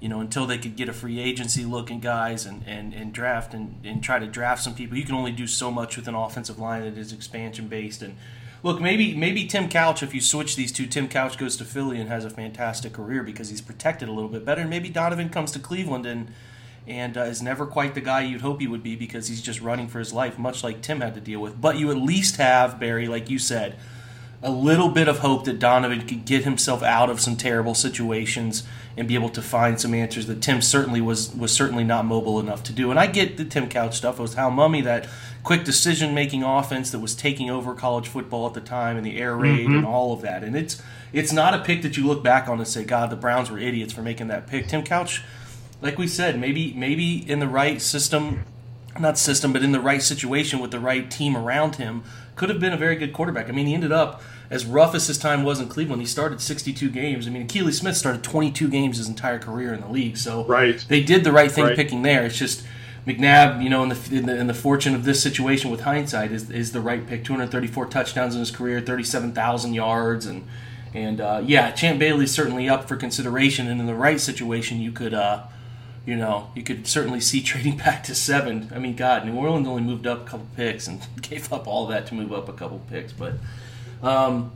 You 0.00 0.08
know, 0.08 0.20
until 0.20 0.46
they 0.46 0.56
could 0.56 0.76
get 0.76 0.88
a 0.88 0.94
free 0.94 1.20
agency 1.20 1.64
looking 1.64 2.00
guys 2.00 2.46
and, 2.46 2.62
and, 2.66 2.94
and 2.94 3.12
draft 3.12 3.52
and, 3.52 3.78
and 3.84 4.02
try 4.02 4.18
to 4.18 4.26
draft 4.26 4.62
some 4.62 4.74
people. 4.74 4.96
You 4.96 5.04
can 5.04 5.14
only 5.14 5.32
do 5.32 5.46
so 5.46 5.70
much 5.70 5.96
with 5.96 6.08
an 6.08 6.14
offensive 6.14 6.58
line 6.58 6.82
that 6.84 6.96
is 6.96 7.12
expansion 7.12 7.68
based. 7.68 8.00
And 8.00 8.16
look, 8.62 8.80
maybe 8.80 9.14
maybe 9.14 9.46
Tim 9.46 9.68
Couch, 9.68 10.02
if 10.02 10.14
you 10.14 10.22
switch 10.22 10.56
these 10.56 10.72
two, 10.72 10.86
Tim 10.86 11.06
Couch 11.06 11.36
goes 11.36 11.56
to 11.58 11.64
Philly 11.64 12.00
and 12.00 12.08
has 12.08 12.24
a 12.24 12.30
fantastic 12.30 12.94
career 12.94 13.22
because 13.22 13.50
he's 13.50 13.60
protected 13.60 14.08
a 14.08 14.12
little 14.12 14.30
bit 14.30 14.44
better. 14.44 14.62
And 14.62 14.70
maybe 14.70 14.88
Donovan 14.88 15.28
comes 15.28 15.52
to 15.52 15.58
Cleveland 15.58 16.06
and 16.06 16.32
and 16.86 17.16
uh, 17.16 17.22
is 17.22 17.42
never 17.42 17.66
quite 17.66 17.94
the 17.94 18.00
guy 18.00 18.22
you'd 18.22 18.40
hope 18.40 18.60
he 18.60 18.66
would 18.66 18.82
be 18.82 18.96
because 18.96 19.28
he's 19.28 19.42
just 19.42 19.60
running 19.60 19.86
for 19.86 19.98
his 19.98 20.12
life, 20.12 20.38
much 20.38 20.64
like 20.64 20.80
Tim 20.80 21.00
had 21.00 21.14
to 21.14 21.20
deal 21.20 21.40
with. 21.40 21.60
But 21.60 21.76
you 21.78 21.90
at 21.90 21.96
least 21.96 22.36
have, 22.36 22.80
Barry, 22.80 23.06
like 23.06 23.30
you 23.30 23.38
said, 23.38 23.78
a 24.42 24.50
little 24.50 24.88
bit 24.88 25.06
of 25.06 25.18
hope 25.18 25.44
that 25.44 25.58
Donovan 25.58 26.06
could 26.06 26.24
get 26.24 26.44
himself 26.44 26.82
out 26.82 27.10
of 27.10 27.20
some 27.20 27.36
terrible 27.36 27.74
situations 27.74 28.62
and 28.96 29.06
be 29.06 29.14
able 29.14 29.28
to 29.30 29.42
find 29.42 29.80
some 29.80 29.94
answers 29.94 30.26
that 30.26 30.40
Tim 30.40 30.62
certainly 30.62 31.00
was 31.00 31.34
was 31.34 31.52
certainly 31.52 31.84
not 31.84 32.04
mobile 32.04 32.40
enough 32.40 32.62
to 32.64 32.72
do. 32.72 32.90
And 32.90 32.98
I 32.98 33.06
get 33.06 33.36
the 33.36 33.44
Tim 33.44 33.68
Couch 33.68 33.96
stuff. 33.96 34.18
It 34.18 34.22
was 34.22 34.34
Hal 34.34 34.50
Mumme 34.50 34.82
that 34.84 35.08
quick 35.42 35.64
decision 35.64 36.14
making 36.14 36.42
offense 36.42 36.90
that 36.90 36.98
was 36.98 37.14
taking 37.14 37.50
over 37.50 37.74
college 37.74 38.08
football 38.08 38.46
at 38.46 38.54
the 38.54 38.60
time 38.60 38.96
and 38.96 39.04
the 39.04 39.18
air 39.18 39.36
raid 39.36 39.66
mm-hmm. 39.66 39.78
and 39.78 39.86
all 39.86 40.12
of 40.12 40.22
that. 40.22 40.42
And 40.42 40.56
it's 40.56 40.82
it's 41.12 41.32
not 41.32 41.54
a 41.54 41.58
pick 41.58 41.82
that 41.82 41.96
you 41.96 42.06
look 42.06 42.22
back 42.22 42.48
on 42.48 42.58
and 42.58 42.68
say, 42.68 42.84
God, 42.84 43.10
the 43.10 43.16
Browns 43.16 43.50
were 43.50 43.58
idiots 43.58 43.92
for 43.92 44.02
making 44.02 44.28
that 44.28 44.46
pick. 44.46 44.68
Tim 44.68 44.82
Couch 44.82 45.22
like 45.82 45.98
we 45.98 46.06
said, 46.06 46.38
maybe 46.38 46.72
maybe 46.74 47.28
in 47.30 47.40
the 47.40 47.48
right 47.48 47.80
system, 47.80 48.44
not 48.98 49.18
system, 49.18 49.52
but 49.52 49.62
in 49.62 49.72
the 49.72 49.80
right 49.80 50.02
situation 50.02 50.60
with 50.60 50.70
the 50.70 50.80
right 50.80 51.10
team 51.10 51.36
around 51.36 51.76
him, 51.76 52.04
could 52.36 52.48
have 52.48 52.60
been 52.60 52.72
a 52.72 52.76
very 52.76 52.96
good 52.96 53.12
quarterback. 53.12 53.48
I 53.48 53.52
mean, 53.52 53.66
he 53.66 53.74
ended 53.74 53.92
up 53.92 54.22
as 54.50 54.66
rough 54.66 54.94
as 54.94 55.06
his 55.06 55.18
time 55.18 55.44
was 55.44 55.60
in 55.60 55.68
Cleveland. 55.68 56.02
He 56.02 56.06
started 56.06 56.40
62 56.40 56.90
games. 56.90 57.26
I 57.26 57.30
mean, 57.30 57.46
Akili 57.46 57.72
Smith 57.72 57.96
started 57.96 58.22
22 58.22 58.68
games 58.68 58.98
his 58.98 59.08
entire 59.08 59.38
career 59.38 59.72
in 59.72 59.80
the 59.80 59.88
league. 59.88 60.16
So 60.16 60.44
right. 60.44 60.84
they 60.88 61.02
did 61.02 61.24
the 61.24 61.32
right 61.32 61.50
thing 61.50 61.64
right. 61.64 61.76
picking 61.76 62.02
there. 62.02 62.24
It's 62.24 62.38
just 62.38 62.64
McNabb, 63.06 63.62
you 63.62 63.70
know, 63.70 63.82
in 63.82 63.90
the, 63.90 64.08
in 64.10 64.26
the, 64.26 64.36
in 64.36 64.46
the 64.46 64.54
fortune 64.54 64.94
of 64.94 65.04
this 65.04 65.22
situation 65.22 65.70
with 65.70 65.82
hindsight, 65.82 66.32
is 66.32 66.50
is 66.50 66.72
the 66.72 66.80
right 66.80 67.06
pick. 67.06 67.24
234 67.24 67.86
touchdowns 67.86 68.34
in 68.34 68.40
his 68.40 68.50
career, 68.50 68.80
37,000 68.80 69.74
yards, 69.74 70.26
and 70.26 70.46
and 70.92 71.20
uh, 71.20 71.40
yeah, 71.44 71.70
Champ 71.70 72.00
Bailey's 72.00 72.32
certainly 72.32 72.68
up 72.68 72.88
for 72.88 72.96
consideration. 72.96 73.68
And 73.68 73.80
in 73.80 73.86
the 73.86 73.94
right 73.94 74.20
situation, 74.20 74.80
you 74.80 74.92
could. 74.92 75.14
Uh, 75.14 75.44
you 76.06 76.16
know, 76.16 76.50
you 76.54 76.62
could 76.62 76.86
certainly 76.86 77.20
see 77.20 77.42
trading 77.42 77.76
back 77.76 78.04
to 78.04 78.14
seven. 78.14 78.70
I 78.74 78.78
mean, 78.78 78.96
God, 78.96 79.24
New 79.24 79.34
Orleans 79.34 79.66
only 79.66 79.82
moved 79.82 80.06
up 80.06 80.22
a 80.22 80.24
couple 80.24 80.46
picks 80.56 80.86
and 80.86 81.00
gave 81.22 81.52
up 81.52 81.66
all 81.66 81.86
that 81.88 82.06
to 82.06 82.14
move 82.14 82.32
up 82.32 82.48
a 82.48 82.52
couple 82.52 82.80
picks. 82.90 83.12
But, 83.12 83.34
um, 84.02 84.52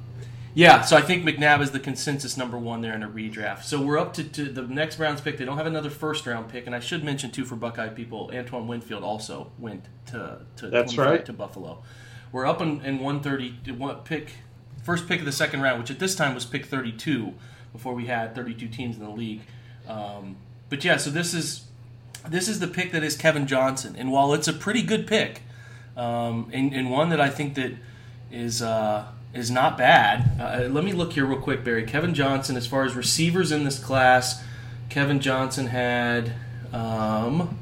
yeah, 0.54 0.83
so 0.83 0.97
I 0.97 1.02
think 1.02 1.25
McNabb 1.25 1.62
is 1.62 1.73
the 1.73 1.80
consensus 1.80 2.37
number 2.37 2.57
one 2.57 2.80
there 2.80 2.95
in 2.95 3.02
a 3.02 3.09
redraft. 3.09 3.64
So 3.64 3.83
we're 3.83 3.99
up 3.99 4.14
to, 4.14 4.25
to, 4.25 4.45
the 4.45 4.62
next 4.62 4.97
Browns 4.97 5.21
pick. 5.21 5.37
They 5.37 5.45
don't 5.45 5.57
have 5.57 5.66
another 5.66 5.90
first 5.90 6.26
round 6.26 6.49
pick, 6.49 6.66
and 6.66 6.75
I 6.76 6.80
should 6.80 7.02
mention 7.02 7.33
too 7.33 7.45
for 7.45 7.57
Buckeye 7.57 7.88
people, 7.88 8.30
Antoine 8.33 8.68
Winfield 8.68 9.02
also 9.02 9.50
went 9.59 9.87
to 10.07 10.38
to 10.57 10.68
That's 10.68 10.97
right. 10.97 11.26
to 11.26 11.33
Buffalo. 11.33 11.83
We're 12.30 12.47
up 12.47 12.61
in, 12.61 12.80
in 12.83 13.00
one 13.00 13.21
thirty 13.21 13.57
pick, 14.04 14.30
first 14.85 15.09
pick 15.09 15.18
of 15.18 15.26
the 15.26 15.33
second 15.33 15.61
round, 15.61 15.80
which 15.80 15.90
at 15.90 15.99
this 15.99 16.14
time 16.14 16.35
was 16.37 16.45
pick 16.45 16.66
thirty 16.66 16.92
two 16.92 17.35
before 17.73 17.95
we 17.95 18.07
had 18.07 18.37
thirty 18.37 18.54
two 18.54 18.68
teams 18.68 18.97
in 18.97 19.02
the 19.02 19.11
league. 19.11 19.42
Um, 19.88 20.37
but 20.68 20.85
yeah, 20.85 20.97
so 20.97 21.11
this 21.11 21.35
is 21.35 21.64
this 22.28 22.49
is 22.49 22.59
the 22.61 22.66
pick 22.66 22.92
that 22.92 23.02
is 23.02 23.16
Kevin 23.16 23.47
Johnson, 23.47 23.94
and 23.99 24.11
while 24.11 24.33
it's 24.33 24.49
a 24.49 24.52
pretty 24.52 24.83
good 24.83 25.06
pick, 25.06 25.42
um, 25.97 26.50
and, 26.52 26.73
and 26.73 26.90
one 26.90 27.11
that 27.11 27.21
I 27.21 27.28
think 27.28 27.54
that 27.54 27.73
is 28.30 28.62
uh, 28.62 29.06
is 29.33 29.50
not 29.50 29.76
bad. 29.76 30.40
Uh, 30.40 30.68
let 30.68 30.85
me 30.85 30.92
look 30.92 31.12
here 31.12 31.26
real 31.26 31.40
quick, 31.40 31.64
Barry. 31.64 31.85
Kevin 31.85 32.14
Johnson, 32.14 32.56
as 32.56 32.66
far 32.66 32.85
as 32.85 32.94
receivers 32.94 33.52
in 33.52 33.64
this 33.64 33.78
class, 33.78 34.42
Kevin 34.88 35.21
Johnson 35.21 35.66
had. 35.66 36.33
Um, 36.73 37.59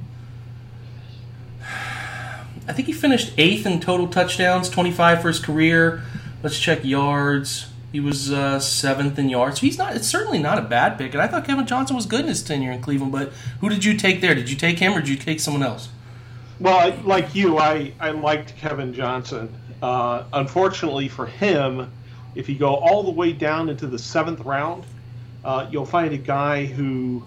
I 2.69 2.73
think 2.73 2.87
he 2.87 2.93
finished 2.93 3.33
eighth 3.39 3.67
in 3.67 3.81
total 3.81 4.07
touchdowns, 4.07 4.69
25 4.69 5.21
for 5.21 5.29
his 5.29 5.41
career. 5.41 6.03
Let's 6.43 6.59
check 6.59 6.85
yards. 6.85 7.72
He 7.93 8.01
was 8.01 8.33
uh, 8.33 8.59
seventh 8.59 9.19
in 9.19 9.29
yards. 9.29 9.61
So 9.61 9.67
he's 9.67 9.77
not. 9.77 9.95
It's 9.95 10.09
certainly 10.09 10.39
not 10.39 10.59
a 10.59 10.63
bad 10.63 10.97
pick. 10.97 11.13
And 11.13 11.23
I 11.23 11.27
thought 11.27 11.45
Kevin 11.45 11.67
Johnson 11.67 11.95
was 11.95 12.07
good 12.07 12.21
in 12.21 12.27
his 12.29 12.43
tenure 12.43 12.73
in 12.73 12.81
Cleveland. 12.81 13.13
But 13.13 13.33
who 13.61 13.69
did 13.69 13.85
you 13.85 13.97
take 13.97 14.23
there? 14.23 14.35
Did 14.35 14.49
you 14.49 14.57
take 14.57 14.79
him 14.79 14.95
or 14.95 15.01
did 15.01 15.11
you 15.11 15.17
take 15.17 15.41
someone 15.41 15.63
else? 15.63 15.91
Well, 16.59 16.97
like 17.05 17.35
you, 17.35 17.59
I 17.59 17.93
I 18.01 18.13
liked 18.13 18.57
Kevin 18.57 18.95
Johnson. 18.95 19.55
Uh, 19.83 20.25
unfortunately 20.33 21.09
for 21.09 21.27
him, 21.27 21.93
if 22.35 22.49
you 22.49 22.55
go 22.55 22.77
all 22.77 23.03
the 23.03 23.11
way 23.11 23.33
down 23.33 23.69
into 23.69 23.87
the 23.87 23.99
seventh 23.99 24.41
round, 24.41 24.85
uh, 25.45 25.67
you'll 25.71 25.85
find 25.85 26.15
a 26.15 26.19
guy 26.19 26.65
who, 26.65 27.23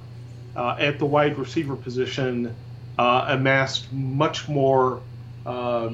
uh, 0.55 0.77
at 0.79 0.97
the 0.97 1.05
wide 1.05 1.37
receiver 1.37 1.75
position, 1.75 2.55
uh, 2.97 3.25
amassed 3.27 3.91
much 3.91 4.47
more 4.47 5.01
uh, 5.45 5.89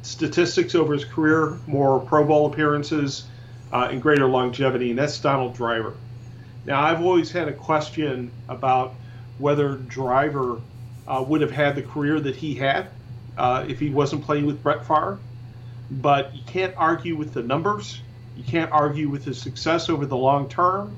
statistics 0.00 0.74
over 0.74 0.94
his 0.94 1.04
career, 1.04 1.58
more 1.66 2.00
Pro 2.00 2.24
Bowl 2.24 2.46
appearances 2.46 3.24
uh, 3.72 3.88
and 3.90 4.02
greater 4.02 4.26
longevity, 4.26 4.90
and 4.90 4.98
that's 4.98 5.18
Donald 5.18 5.54
Driver. 5.54 5.94
Now, 6.66 6.82
I've 6.82 7.00
always 7.00 7.30
had 7.30 7.48
a 7.48 7.52
question 7.52 8.30
about 8.48 8.94
whether 9.38 9.76
Driver 9.76 10.60
uh, 11.08 11.24
would 11.26 11.40
have 11.40 11.50
had 11.50 11.74
the 11.74 11.82
career 11.82 12.20
that 12.20 12.36
he 12.36 12.54
had 12.54 12.88
uh, 13.36 13.64
if 13.68 13.80
he 13.80 13.90
wasn't 13.90 14.24
playing 14.24 14.46
with 14.46 14.62
Brett 14.62 14.86
Favre, 14.86 15.18
but 15.90 16.34
you 16.34 16.42
can't 16.46 16.74
argue 16.76 17.16
with 17.16 17.32
the 17.32 17.42
numbers. 17.42 18.00
You 18.36 18.44
can't 18.44 18.70
argue 18.70 19.08
with 19.08 19.24
his 19.24 19.40
success 19.40 19.88
over 19.88 20.06
the 20.06 20.16
long 20.16 20.48
term. 20.48 20.96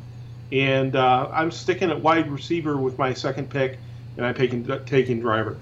And 0.53 0.95
uh, 0.95 1.29
I'm 1.33 1.51
sticking 1.51 1.91
at 1.91 2.01
wide 2.01 2.31
receiver 2.31 2.77
with 2.77 2.99
my 2.99 3.15
second 3.15 3.51
pick, 3.51 3.79
and 4.17 4.27
I'm 4.27 4.35
taking 4.35 4.65
taking 4.85 5.21
driver. 5.21 5.57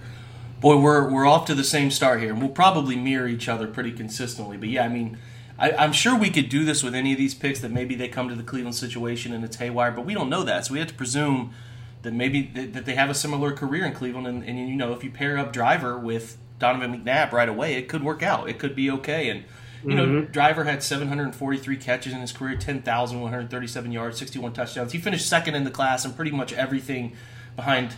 Boy, 0.61 0.77
we're 0.77 1.09
we're 1.09 1.27
off 1.27 1.47
to 1.47 1.55
the 1.55 1.65
same 1.65 1.91
start 1.91 2.21
here, 2.21 2.31
and 2.31 2.41
we'll 2.41 2.51
probably 2.51 2.97
mirror 2.97 3.27
each 3.27 3.49
other 3.49 3.67
pretty 3.67 3.93
consistently. 3.93 4.57
But 4.57 4.69
yeah, 4.69 4.85
I 4.85 4.89
mean, 4.89 5.19
I, 5.63 5.85
am 5.85 5.93
sure 5.93 6.19
we 6.19 6.31
could 6.31 6.49
do 6.49 6.65
this 6.65 6.83
with 6.83 6.95
any 6.95 7.13
of 7.13 7.19
these 7.19 7.35
picks 7.35 7.61
that 7.61 7.71
maybe 7.71 7.95
they 7.95 8.09
come 8.09 8.29
to 8.29 8.35
the 8.35 8.43
Cleveland 8.43 8.75
situation 8.75 9.33
and 9.33 9.45
it's 9.45 9.57
haywire, 9.57 9.93
but 9.93 10.05
we 10.05 10.13
don't 10.13 10.29
know 10.29 10.43
that, 10.43 10.67
so 10.67 10.73
we 10.73 10.81
have 10.81 10.89
to 10.89 10.95
presume 10.95 11.55
that 12.03 12.13
maybe 12.13 12.43
that 12.43 12.85
they 12.85 12.95
have 12.97 13.11
a 13.11 13.15
similar 13.15 13.53
career 13.53 13.85
in 13.85 13.93
Cleveland, 13.93 14.27
and, 14.27 14.45
and 14.45 14.69
you 14.69 14.75
know 14.75 14.93
if 14.93 15.05
you 15.05 15.11
pair 15.11 15.39
up 15.39 15.53
Driver 15.53 15.97
with 15.97 16.37
Donovan 16.59 16.93
McNabb 16.93 17.31
right 17.31 17.49
away, 17.49 17.75
it 17.75 17.89
could 17.89 18.03
work 18.03 18.25
out. 18.25 18.49
It 18.49 18.59
could 18.59 18.75
be 18.75 18.91
okay, 18.91 19.29
and 19.29 19.45
you 19.85 19.95
know, 19.95 20.07
mm-hmm. 20.07 20.33
Driver 20.33 20.65
had 20.65 20.83
743 20.83 21.77
catches 21.77 22.13
in 22.13 22.21
his 22.21 22.31
career, 22.31 22.57
10,137 22.57 23.93
yards, 23.93 24.19
61 24.19 24.53
touchdowns. 24.53 24.93
He 24.93 24.99
finished 24.99 25.29
second 25.29 25.57
in 25.57 25.65
the 25.65 25.71
class 25.71 26.05
and 26.05 26.15
pretty 26.15 26.31
much 26.31 26.53
everything 26.53 27.17
behind 27.57 27.97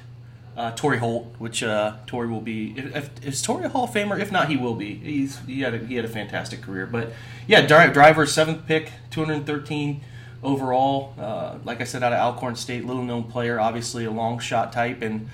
uh, 0.56 0.70
Torry 0.72 0.98
Holt, 0.98 1.34
which 1.38 1.62
uh, 1.62 1.94
Torry 2.06 2.28
will 2.28 2.40
be. 2.40 2.74
If, 2.76 2.96
if, 2.96 3.26
is 3.26 3.42
Torry 3.42 3.64
a 3.64 3.68
Hall 3.68 3.84
of 3.84 3.90
Famer? 3.90 4.20
If 4.20 4.30
not, 4.30 4.48
he 4.48 4.56
will 4.56 4.74
be. 4.74 4.94
He's 4.94 5.38
he 5.40 5.62
had 5.62 5.74
a, 5.74 5.78
he 5.78 5.96
had 5.96 6.04
a 6.04 6.08
fantastic 6.08 6.62
career. 6.62 6.86
But 6.86 7.12
yeah, 7.46 7.66
Driver 7.66 8.26
seventh 8.26 8.66
pick, 8.66 8.92
213 9.10 10.00
overall. 10.42 11.14
Uh, 11.18 11.58
like 11.64 11.80
I 11.80 11.84
said, 11.84 12.02
out 12.02 12.12
of 12.12 12.18
Alcorn 12.18 12.56
State, 12.56 12.84
little 12.84 13.02
known 13.02 13.24
player, 13.24 13.58
obviously 13.58 14.04
a 14.04 14.10
long 14.10 14.38
shot 14.38 14.72
type, 14.72 15.02
and 15.02 15.28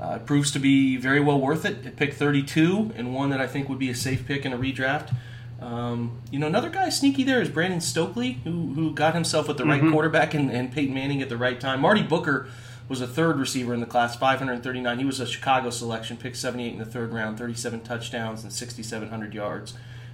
uh, 0.00 0.18
proves 0.20 0.50
to 0.52 0.58
be 0.58 0.96
very 0.96 1.20
well 1.20 1.38
worth 1.38 1.66
it. 1.66 1.84
At 1.84 1.96
pick 1.96 2.14
32, 2.14 2.92
and 2.96 3.14
one 3.14 3.30
that 3.30 3.40
I 3.40 3.46
think 3.46 3.68
would 3.68 3.78
be 3.78 3.90
a 3.90 3.94
safe 3.94 4.26
pick 4.26 4.46
in 4.46 4.52
a 4.52 4.58
redraft. 4.58 5.14
Um, 5.60 6.18
you 6.30 6.38
know, 6.38 6.46
another 6.46 6.70
guy 6.70 6.88
sneaky 6.88 7.22
there 7.22 7.40
is 7.40 7.48
Brandon 7.48 7.80
Stokley, 7.80 8.42
who 8.44 8.72
who 8.72 8.92
got 8.92 9.14
himself 9.14 9.48
with 9.48 9.58
the 9.58 9.64
mm-hmm. 9.64 9.84
right 9.84 9.92
quarterback 9.92 10.32
and, 10.32 10.50
and 10.50 10.72
Peyton 10.72 10.94
Manning 10.94 11.20
at 11.20 11.28
the 11.28 11.36
right 11.36 11.60
time. 11.60 11.82
Marty 11.82 12.02
Booker 12.02 12.48
was 12.92 13.00
a 13.00 13.06
third 13.06 13.38
receiver 13.38 13.72
in 13.72 13.80
the 13.80 13.86
class, 13.86 14.16
539. 14.16 14.98
He 14.98 15.04
was 15.06 15.18
a 15.18 15.26
Chicago 15.26 15.70
selection, 15.70 16.18
picked 16.18 16.36
78 16.36 16.74
in 16.74 16.78
the 16.78 16.84
third 16.84 17.10
round, 17.10 17.38
37 17.38 17.80
touchdowns 17.80 18.42
and 18.42 18.52
6,700 18.52 19.32
yards. 19.32 19.72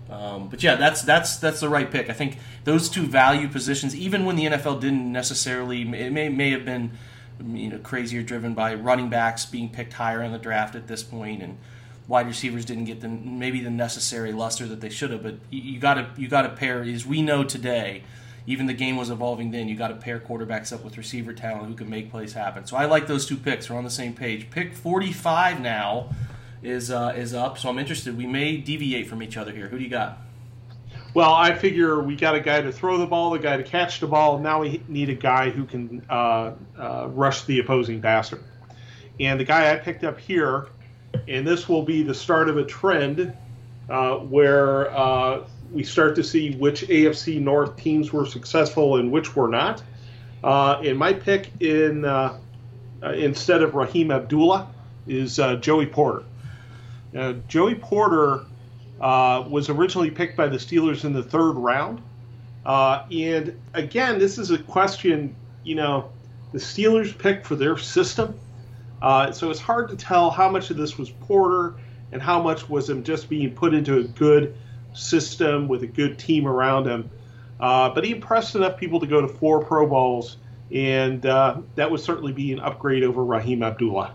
Um, 0.08 0.48
but 0.48 0.62
yeah, 0.62 0.76
that's 0.76 1.02
that's 1.02 1.36
that's 1.38 1.58
the 1.58 1.68
right 1.68 1.90
pick. 1.90 2.08
I 2.08 2.12
think 2.12 2.38
those 2.62 2.88
two 2.88 3.02
value 3.02 3.48
positions, 3.48 3.96
even 3.96 4.24
when 4.24 4.36
the 4.36 4.44
NFL 4.44 4.80
didn't 4.80 5.10
necessarily, 5.10 5.82
it 5.82 6.12
may 6.12 6.28
may 6.28 6.50
have 6.50 6.64
been 6.64 6.92
you 7.44 7.68
know 7.68 7.78
crazier 7.78 8.22
driven 8.22 8.54
by 8.54 8.74
running 8.74 9.10
backs 9.10 9.44
being 9.44 9.68
picked 9.68 9.94
higher 9.94 10.22
in 10.22 10.30
the 10.30 10.38
draft 10.38 10.76
at 10.76 10.86
this 10.86 11.02
point 11.02 11.42
and 11.42 11.58
wide 12.06 12.26
receivers 12.26 12.64
didn't 12.64 12.84
get 12.84 13.00
the 13.00 13.08
maybe 13.08 13.60
the 13.60 13.70
necessary 13.70 14.32
luster 14.32 14.66
that 14.66 14.80
they 14.80 14.88
should 14.88 15.10
have. 15.10 15.22
But 15.22 15.34
you 15.50 15.80
got 15.80 15.94
to 15.94 16.08
you 16.16 16.28
got 16.28 16.42
to 16.42 16.50
pair 16.50 16.82
as 16.82 17.04
we 17.04 17.22
know 17.22 17.42
today. 17.44 18.04
Even 18.48 18.64
the 18.64 18.72
game 18.72 18.96
was 18.96 19.10
evolving 19.10 19.50
then. 19.50 19.68
You 19.68 19.76
got 19.76 19.88
to 19.88 19.94
pair 19.94 20.18
quarterbacks 20.18 20.72
up 20.72 20.82
with 20.82 20.96
receiver 20.96 21.34
talent 21.34 21.66
who 21.66 21.74
can 21.74 21.90
make 21.90 22.10
plays 22.10 22.32
happen. 22.32 22.64
So 22.64 22.78
I 22.78 22.86
like 22.86 23.06
those 23.06 23.26
two 23.26 23.36
picks. 23.36 23.68
We're 23.68 23.76
on 23.76 23.84
the 23.84 23.90
same 23.90 24.14
page. 24.14 24.48
Pick 24.48 24.72
45 24.74 25.60
now 25.60 26.08
is 26.62 26.90
uh, 26.90 27.12
is 27.14 27.34
up. 27.34 27.58
So 27.58 27.68
I'm 27.68 27.78
interested. 27.78 28.16
We 28.16 28.26
may 28.26 28.56
deviate 28.56 29.06
from 29.06 29.22
each 29.22 29.36
other 29.36 29.52
here. 29.52 29.68
Who 29.68 29.76
do 29.76 29.84
you 29.84 29.90
got? 29.90 30.16
Well, 31.12 31.34
I 31.34 31.54
figure 31.54 32.00
we 32.00 32.16
got 32.16 32.36
a 32.36 32.40
guy 32.40 32.62
to 32.62 32.72
throw 32.72 32.96
the 32.96 33.06
ball, 33.06 33.34
a 33.34 33.38
guy 33.38 33.58
to 33.58 33.62
catch 33.62 34.00
the 34.00 34.06
ball. 34.06 34.38
Now 34.38 34.62
we 34.62 34.82
need 34.88 35.10
a 35.10 35.14
guy 35.14 35.50
who 35.50 35.66
can 35.66 36.02
uh, 36.08 36.52
uh, 36.78 37.08
rush 37.10 37.44
the 37.44 37.58
opposing 37.58 38.00
passer. 38.00 38.42
And 39.20 39.38
the 39.38 39.44
guy 39.44 39.74
I 39.74 39.76
picked 39.76 40.04
up 40.04 40.18
here 40.18 40.68
and 41.26 41.46
this 41.46 41.68
will 41.68 41.82
be 41.82 42.02
the 42.02 42.14
start 42.14 42.48
of 42.48 42.56
a 42.56 42.64
trend 42.64 43.36
uh, 43.88 44.16
where 44.16 44.90
uh, 44.96 45.46
we 45.72 45.84
start 45.84 46.16
to 46.16 46.24
see 46.24 46.54
which 46.56 46.82
AFC 46.82 47.40
North 47.40 47.76
teams 47.76 48.12
were 48.12 48.26
successful 48.26 48.96
and 48.96 49.10
which 49.10 49.36
were 49.36 49.48
not. 49.48 49.82
Uh, 50.42 50.80
and 50.84 50.98
my 50.98 51.12
pick 51.12 51.50
in 51.60 52.04
uh, 52.04 52.38
uh, 53.02 53.12
instead 53.12 53.62
of 53.62 53.74
Rahim 53.74 54.10
Abdullah 54.10 54.68
is 55.06 55.38
uh, 55.38 55.56
Joey 55.56 55.86
Porter. 55.86 56.24
Joey 57.48 57.74
Porter 57.74 58.44
was 59.00 59.68
originally 59.68 60.10
picked 60.10 60.36
by 60.36 60.46
the 60.46 60.58
Steelers 60.58 61.04
in 61.04 61.12
the 61.12 61.22
third 61.22 61.52
round. 61.52 62.02
and 62.64 63.58
again, 63.74 64.18
this 64.18 64.38
is 64.38 64.50
a 64.50 64.58
question, 64.58 65.34
you 65.64 65.74
know, 65.74 66.10
the 66.52 66.58
Steelers 66.58 67.16
picked 67.16 67.46
for 67.46 67.56
their 67.56 67.76
system 67.76 68.38
uh, 69.00 69.30
so 69.30 69.50
it's 69.50 69.60
hard 69.60 69.88
to 69.90 69.96
tell 69.96 70.30
how 70.30 70.48
much 70.48 70.70
of 70.70 70.76
this 70.76 70.98
was 70.98 71.10
Porter 71.10 71.76
and 72.10 72.20
how 72.20 72.42
much 72.42 72.68
was 72.68 72.88
him 72.88 73.04
just 73.04 73.28
being 73.28 73.54
put 73.54 73.74
into 73.74 73.98
a 73.98 74.02
good 74.02 74.56
system 74.92 75.68
with 75.68 75.82
a 75.82 75.86
good 75.86 76.18
team 76.18 76.46
around 76.46 76.86
him. 76.86 77.10
Uh, 77.60 77.90
but 77.90 78.04
he 78.04 78.12
impressed 78.12 78.54
enough 78.54 78.78
people 78.78 79.00
to 79.00 79.06
go 79.06 79.20
to 79.20 79.28
four 79.28 79.64
Pro 79.64 79.86
Bowls, 79.86 80.36
and 80.72 81.24
uh, 81.26 81.58
that 81.74 81.90
would 81.90 82.00
certainly 82.00 82.32
be 82.32 82.52
an 82.52 82.60
upgrade 82.60 83.02
over 83.02 83.24
Rahim 83.24 83.62
Abdullah. 83.62 84.12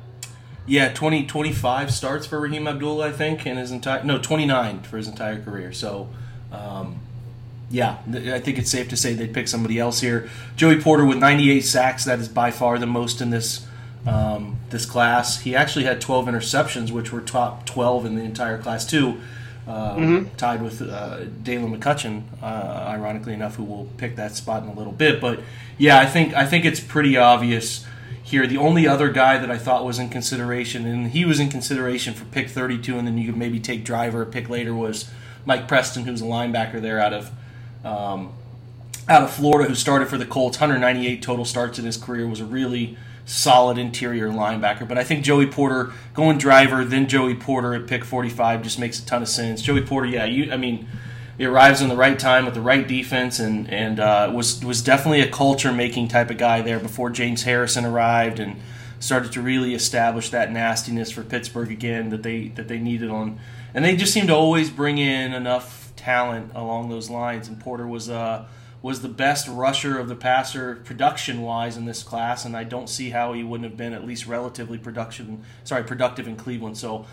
Yeah, 0.66 0.94
20, 0.94 1.26
25 1.26 1.92
starts 1.94 2.26
for 2.26 2.40
Rahim 2.40 2.68
Abdullah, 2.68 3.10
I 3.10 3.12
think, 3.12 3.46
in 3.46 3.58
his 3.58 3.72
entire 3.72 4.04
no 4.04 4.18
29 4.18 4.84
for 4.84 4.96
his 4.98 5.10
entire 5.10 5.42
career. 5.42 5.74
So, 5.74 6.08
um, 6.54 7.00
yeah, 7.70 7.98
I 8.08 8.40
think 8.40 8.60
it's 8.60 8.72
safe 8.72 8.88
to 8.90 8.96
say 8.96 9.14
they'd 9.14 9.34
pick 9.34 9.50
somebody 9.50 9.78
else 9.78 10.00
here. 10.00 10.30
Joey 10.56 10.80
Porter 10.80 11.06
with 11.06 11.18
98 11.18 11.62
sacks, 11.62 12.06
that 12.06 12.20
is 12.20 12.30
by 12.30 12.52
far 12.52 12.80
the 12.80 12.86
most 12.86 13.20
in 13.20 13.30
this 13.30 13.68
um, 14.06 14.58
this 14.70 14.86
class. 14.86 15.42
He 15.42 15.56
actually 15.56 15.86
had 15.86 16.02
12 16.02 16.28
interceptions, 16.28 16.92
which 16.92 17.12
were 17.12 17.22
top 17.22 17.66
12 17.66 18.06
in 18.06 18.16
the 18.16 18.24
entire 18.24 18.58
class 18.58 18.86
too, 18.86 19.20
uh, 19.68 19.96
mm-hmm. 19.96 20.36
tied 20.36 20.62
with 20.62 20.82
uh, 20.82 21.20
Daylon 21.44 21.78
McCutcheon, 21.78 22.24
uh, 22.42 22.86
ironically 22.88 23.34
enough, 23.34 23.56
who 23.56 23.64
will 23.64 23.88
pick 23.98 24.16
that 24.18 24.36
spot 24.36 24.64
in 24.64 24.70
a 24.70 24.74
little 24.74 24.92
bit. 24.92 25.22
But 25.22 25.40
yeah, 25.78 26.00
I 26.00 26.06
think 26.06 26.34
I 26.34 26.46
think 26.46 26.66
it's 26.66 26.80
pretty 26.80 27.16
obvious 27.16 27.86
here. 28.22 28.46
The 28.46 28.58
only 28.58 28.88
other 28.88 29.10
guy 29.10 29.38
that 29.38 29.50
I 29.50 29.58
thought 29.58 29.86
was 29.86 30.00
in 30.00 30.10
consideration, 30.10 30.86
and 30.86 31.12
he 31.12 31.24
was 31.24 31.40
in 31.40 31.50
consideration 31.50 32.14
for 32.14 32.26
pick 32.26 32.50
32, 32.50 32.98
and 32.98 33.08
then 33.08 33.18
you 33.18 33.28
could 33.28 33.38
maybe 33.38 33.60
take 33.60 33.86
driver 33.86 34.22
a 34.22 34.26
pick 34.26 34.50
later 34.50 34.74
was 34.74 35.10
Mike 35.46 35.68
Peterson, 35.68 36.04
who's 36.04 36.22
a 36.22 36.26
linebacker 36.26 36.82
there 36.82 37.00
out 37.00 37.14
of. 37.14 37.32
Um, 37.86 38.34
out 39.10 39.22
of 39.22 39.32
Florida, 39.32 39.68
who 39.68 39.76
started 39.76 40.08
for 40.08 40.18
the 40.18 40.26
Colts, 40.26 40.62
198 40.62 41.22
total 41.22 41.44
starts 41.44 41.78
in 41.78 41.84
his 41.84 41.98
career, 41.98 42.26
was 42.26 42.40
a 42.40 42.46
really 42.46 42.98
solid 43.26 43.78
interior 43.78 44.30
linebacker. 44.30 44.88
But 44.88 44.98
I 44.98 45.04
think 45.04 45.24
Joey 45.24 45.48
Porter 45.48 45.94
going 46.14 46.38
driver, 46.38 46.84
then 46.84 47.08
Joey 47.08 47.36
Porter 47.36 47.74
at 47.74 47.88
pick 47.88 48.04
45 48.04 48.64
just 48.64 48.80
makes 48.80 49.00
a 49.00 49.06
ton 49.06 49.22
of 49.22 49.30
sense. 49.30 49.62
Joey 49.62 49.82
Porter, 49.82 50.08
yeah, 50.08 50.26
you, 50.26 50.52
I 50.52 50.58
mean, 50.58 50.88
he 51.38 51.46
arrives 51.46 51.82
in 51.82 51.90
the 51.90 51.96
right 51.96 52.18
time 52.18 52.46
with 52.46 52.54
the 52.54 52.62
right 52.62 52.88
defense, 52.88 53.40
and 53.40 53.68
and 53.70 54.00
uh, 54.00 54.32
was 54.34 54.64
was 54.64 54.82
definitely 54.84 55.22
a 55.22 55.30
culture 55.30 55.72
making 55.72 56.08
type 56.10 56.30
of 56.30 56.38
guy 56.38 56.62
there 56.62 56.80
before 56.80 57.10
James 57.10 57.44
Harrison 57.44 57.86
arrived 57.86 58.40
and 58.40 58.62
started 59.00 59.32
to 59.34 59.42
really 59.42 59.74
establish 59.74 60.30
that 60.30 60.52
nastiness 60.52 61.12
for 61.12 61.24
Pittsburgh 61.24 61.72
again 61.72 62.10
that 62.10 62.24
they 62.24 62.50
that 62.50 62.68
they 62.68 62.78
needed 62.78 63.10
on, 63.10 63.40
and 63.74 63.84
they 63.84 63.96
just 63.96 64.14
seem 64.14 64.28
to 64.28 64.36
always 64.36 64.70
bring 64.70 65.00
in 65.00 65.34
enough 65.34 65.92
talent 65.96 66.52
along 66.54 66.90
those 66.90 67.10
lines. 67.10 67.48
And 67.48 67.60
Porter 67.60 67.88
was 67.88 68.10
uh, 68.10 68.46
was 68.84 69.02
the 69.02 69.10
best 69.10 69.48
rusher 69.48 69.98
of 69.98 70.10
the 70.10 70.16
passer 70.16 70.76
production 70.84 71.42
wise 71.42 71.78
in 71.78 71.86
this 71.86 72.04
class, 72.04 72.44
and 72.44 72.56
I 72.56 72.66
don't 72.66 72.90
see 72.90 73.12
how 73.12 73.32
he 73.32 73.42
wouldn't 73.42 73.68
have 73.68 73.78
been 73.78 73.94
at 73.94 74.06
least 74.06 74.28
relatively 74.28 74.78
production 74.78 75.44
sorry 75.64 75.84
productive 75.84 76.28
in 76.28 76.36
Cleveland. 76.36 76.78
So 76.78 77.06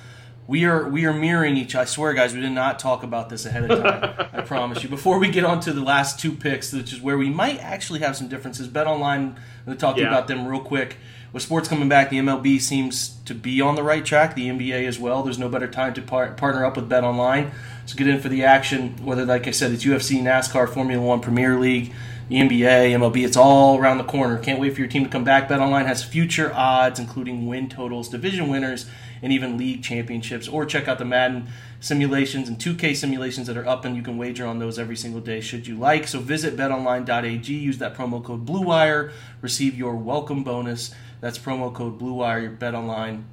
we 0.48 0.64
are 0.64 0.88
we 0.88 1.04
are 1.04 1.12
mirroring 1.12 1.56
each. 1.56 1.76
I 1.76 1.84
swear, 1.84 2.12
guys, 2.12 2.34
we 2.34 2.40
did 2.40 2.50
not 2.50 2.80
talk 2.80 3.04
about 3.04 3.28
this 3.30 3.46
ahead 3.46 3.70
of 3.70 3.82
time. 3.82 4.28
I 4.32 4.40
promise 4.40 4.82
you. 4.82 4.88
Before 4.88 5.20
we 5.20 5.30
get 5.30 5.44
on 5.44 5.60
to 5.60 5.72
the 5.72 5.80
last 5.80 6.18
two 6.18 6.32
picks, 6.32 6.72
which 6.72 6.92
is 6.92 7.00
where 7.00 7.16
we 7.16 7.30
might 7.30 7.60
actually 7.60 8.00
have 8.00 8.16
some 8.16 8.26
differences. 8.26 8.66
Bet 8.66 8.88
online. 8.88 9.20
I'm 9.20 9.64
going 9.64 9.78
to 9.78 9.80
talk 9.80 9.96
yeah. 9.96 10.08
about 10.08 10.26
them 10.26 10.48
real 10.48 10.60
quick. 10.60 10.96
With 11.32 11.44
sports 11.44 11.68
coming 11.68 11.88
back, 11.88 12.10
the 12.10 12.18
MLB 12.18 12.60
seems 12.60 13.16
to 13.25 13.34
be 13.34 13.60
on 13.60 13.76
the 13.76 13.84
right 13.84 14.04
track. 14.04 14.34
The 14.34 14.49
NBA 14.49 14.87
as 14.88 14.99
well. 14.99 15.22
There's 15.22 15.38
no 15.38 15.49
better 15.49 15.68
time 15.68 15.94
to 15.94 16.02
par- 16.02 16.32
partner 16.32 16.64
up 16.64 16.75
with 16.75 16.88
Bet 16.88 17.04
Online. 17.04 17.52
So 17.87 17.96
get 17.96 18.08
in 18.08 18.20
for 18.20 18.28
the 18.28 18.42
action. 18.42 18.96
Whether, 19.04 19.25
like 19.25 19.46
I 19.46 19.52
said, 19.52 19.70
it's 19.70 19.84
UFC, 19.84 20.20
NASCAR, 20.20 20.68
Formula 20.68 21.00
One, 21.00 21.20
Premier 21.20 21.56
League, 21.56 21.92
the 22.28 22.37
NBA, 22.37 22.90
MLB. 22.92 23.25
It's 23.25 23.37
all 23.37 23.78
around 23.78 23.99
the 23.99 24.04
corner. 24.04 24.38
Can't 24.38 24.58
wait 24.58 24.75
for 24.75 24.80
your 24.80 24.88
team 24.88 25.04
to 25.04 25.08
come 25.08 25.22
back. 25.22 25.49
Bet 25.49 25.60
Online 25.60 25.87
has 25.87 26.02
future 26.02 26.52
odds, 26.52 26.99
including 26.99 27.46
win 27.46 27.68
totals, 27.68 28.08
division 28.08 28.49
winners, 28.49 28.87
and 29.22 29.32
even 29.32 29.56
league 29.56 29.84
championships. 29.84 30.49
Or 30.49 30.66
check 30.66 30.88
out 30.88 30.99
the 30.99 31.04
Madden 31.04 31.46
simulations 31.80 32.49
and 32.49 32.58
2K 32.58 32.94
simulations 32.94 33.46
that 33.46 33.56
are 33.56 33.66
up, 33.66 33.84
and 33.84 33.96
you 33.96 34.02
can 34.02 34.18
wager 34.18 34.46
on 34.46 34.58
those 34.58 34.78
every 34.78 34.96
single 34.96 35.20
day 35.20 35.40
should 35.40 35.66
you 35.66 35.76
like. 35.76 36.06
So 36.06 36.20
visit 36.20 36.56
betonline.ag, 36.56 37.52
use 37.52 37.78
that 37.78 37.96
promo 37.96 38.22
code 38.22 38.46
BlueWire, 38.46 39.12
receive 39.40 39.76
your 39.76 39.96
welcome 39.96 40.44
bonus. 40.44 40.94
That's 41.20 41.38
promo 41.38 41.72
code 41.75 41.99
BlueWire, 41.99 42.42
your 42.42 42.52
BetOnline, 42.52 43.25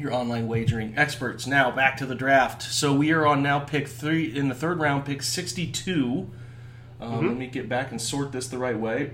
your 0.00 0.12
online 0.12 0.48
wagering 0.48 0.94
experts. 0.96 1.46
Now 1.46 1.70
back 1.70 1.96
to 1.98 2.06
the 2.06 2.14
draft. 2.14 2.62
So 2.62 2.94
we 2.94 3.12
are 3.12 3.26
on 3.26 3.42
now 3.42 3.60
pick 3.60 3.86
three 3.86 4.36
in 4.36 4.48
the 4.48 4.54
third 4.54 4.80
round, 4.80 5.04
pick 5.04 5.22
62. 5.22 6.30
Um, 7.00 7.12
mm-hmm. 7.12 7.26
Let 7.26 7.36
me 7.36 7.46
get 7.46 7.68
back 7.68 7.90
and 7.90 8.00
sort 8.00 8.32
this 8.32 8.48
the 8.48 8.58
right 8.58 8.78
way. 8.78 9.12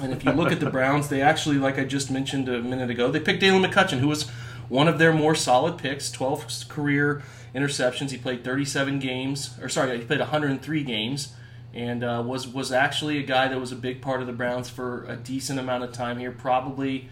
And 0.00 0.12
if 0.12 0.24
you 0.24 0.32
look 0.32 0.52
at 0.52 0.60
the 0.60 0.70
Browns, 0.70 1.08
they 1.08 1.22
actually, 1.22 1.56
like 1.56 1.78
I 1.78 1.84
just 1.84 2.10
mentioned 2.10 2.48
a 2.48 2.60
minute 2.60 2.90
ago, 2.90 3.10
they 3.10 3.20
picked 3.20 3.42
Daylon 3.42 3.64
McCutcheon, 3.64 3.98
who 3.98 4.08
was 4.08 4.30
one 4.68 4.88
of 4.88 4.98
their 4.98 5.12
more 5.12 5.34
solid 5.34 5.78
picks. 5.78 6.10
12 6.10 6.68
career 6.68 7.22
interceptions. 7.54 8.10
He 8.10 8.18
played 8.18 8.44
37 8.44 8.98
games, 8.98 9.56
or 9.60 9.68
sorry, 9.68 9.98
he 9.98 10.04
played 10.04 10.20
103 10.20 10.82
games 10.84 11.34
and 11.76 12.02
uh, 12.02 12.22
was 12.24 12.48
was 12.48 12.72
actually 12.72 13.18
a 13.18 13.22
guy 13.22 13.48
that 13.48 13.60
was 13.60 13.70
a 13.70 13.76
big 13.76 14.00
part 14.00 14.22
of 14.22 14.26
the 14.26 14.32
Browns 14.32 14.70
for 14.70 15.04
a 15.04 15.14
decent 15.14 15.60
amount 15.60 15.84
of 15.84 15.92
time 15.92 16.18
here. 16.18 16.32
Probably 16.32 17.10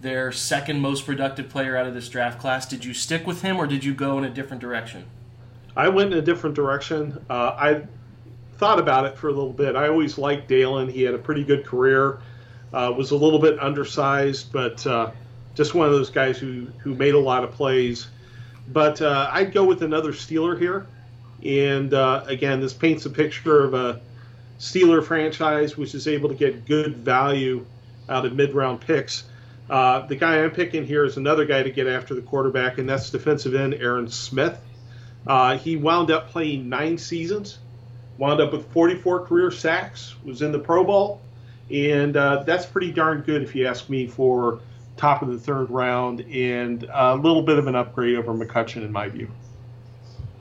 their 0.00 0.30
second 0.30 0.80
most 0.80 1.04
productive 1.04 1.48
player 1.48 1.76
out 1.76 1.86
of 1.86 1.94
this 1.94 2.08
draft 2.08 2.38
class. 2.38 2.64
Did 2.64 2.84
you 2.84 2.94
stick 2.94 3.26
with 3.26 3.42
him, 3.42 3.58
or 3.58 3.66
did 3.66 3.84
you 3.84 3.92
go 3.92 4.16
in 4.16 4.24
a 4.24 4.30
different 4.30 4.60
direction? 4.60 5.06
I 5.76 5.88
went 5.88 6.12
in 6.12 6.18
a 6.18 6.22
different 6.22 6.54
direction. 6.54 7.24
Uh, 7.28 7.56
I 7.58 7.82
thought 8.58 8.78
about 8.78 9.06
it 9.06 9.18
for 9.18 9.28
a 9.28 9.32
little 9.32 9.52
bit. 9.52 9.74
I 9.74 9.88
always 9.88 10.16
liked 10.16 10.48
Daylon. 10.48 10.92
He 10.92 11.02
had 11.02 11.14
a 11.14 11.18
pretty 11.18 11.42
good 11.42 11.66
career. 11.66 12.20
Uh, 12.72 12.92
was 12.96 13.10
a 13.10 13.16
little 13.16 13.40
bit 13.40 13.58
undersized, 13.60 14.52
but 14.52 14.86
uh, 14.86 15.10
just 15.54 15.74
one 15.74 15.86
of 15.86 15.92
those 15.92 16.10
guys 16.10 16.38
who 16.38 16.66
who 16.78 16.94
made 16.94 17.14
a 17.14 17.18
lot 17.18 17.44
of 17.44 17.52
plays. 17.52 18.08
But 18.68 19.00
uh, 19.02 19.28
I'd 19.32 19.52
go 19.52 19.64
with 19.64 19.82
another 19.82 20.12
Steeler 20.12 20.58
here. 20.58 20.86
And 21.44 21.92
uh, 21.92 22.24
again, 22.26 22.60
this 22.60 22.72
paints 22.72 23.04
a 23.06 23.10
picture 23.10 23.64
of 23.64 23.74
a 23.74 24.00
Steeler 24.58 25.04
franchise 25.04 25.76
which 25.76 25.94
is 25.94 26.08
able 26.08 26.28
to 26.30 26.34
get 26.34 26.64
good 26.66 26.96
value 26.96 27.66
out 28.08 28.24
of 28.24 28.34
mid 28.34 28.54
round 28.54 28.80
picks. 28.80 29.24
Uh, 29.68 30.06
the 30.06 30.16
guy 30.16 30.42
I'm 30.42 30.50
picking 30.50 30.86
here 30.86 31.04
is 31.04 31.16
another 31.16 31.44
guy 31.46 31.62
to 31.62 31.70
get 31.70 31.86
after 31.86 32.14
the 32.14 32.20
quarterback, 32.20 32.78
and 32.78 32.88
that's 32.88 33.10
defensive 33.10 33.54
end 33.54 33.74
Aaron 33.74 34.08
Smith. 34.08 34.60
Uh, 35.26 35.56
he 35.56 35.76
wound 35.76 36.10
up 36.10 36.30
playing 36.30 36.68
nine 36.68 36.98
seasons, 36.98 37.58
wound 38.18 38.40
up 38.40 38.52
with 38.52 38.70
44 38.72 39.26
career 39.26 39.50
sacks, 39.50 40.14
was 40.22 40.42
in 40.42 40.52
the 40.52 40.58
Pro 40.58 40.84
Bowl, 40.84 41.22
and 41.70 42.14
uh, 42.14 42.42
that's 42.42 42.66
pretty 42.66 42.92
darn 42.92 43.22
good 43.22 43.42
if 43.42 43.54
you 43.54 43.66
ask 43.66 43.88
me 43.88 44.06
for 44.06 44.60
top 44.96 45.22
of 45.22 45.28
the 45.28 45.38
third 45.38 45.70
round 45.70 46.20
and 46.20 46.88
a 46.92 47.14
little 47.14 47.42
bit 47.42 47.58
of 47.58 47.66
an 47.66 47.74
upgrade 47.74 48.16
over 48.16 48.32
McCutcheon 48.32 48.84
in 48.84 48.92
my 48.92 49.08
view. 49.08 49.30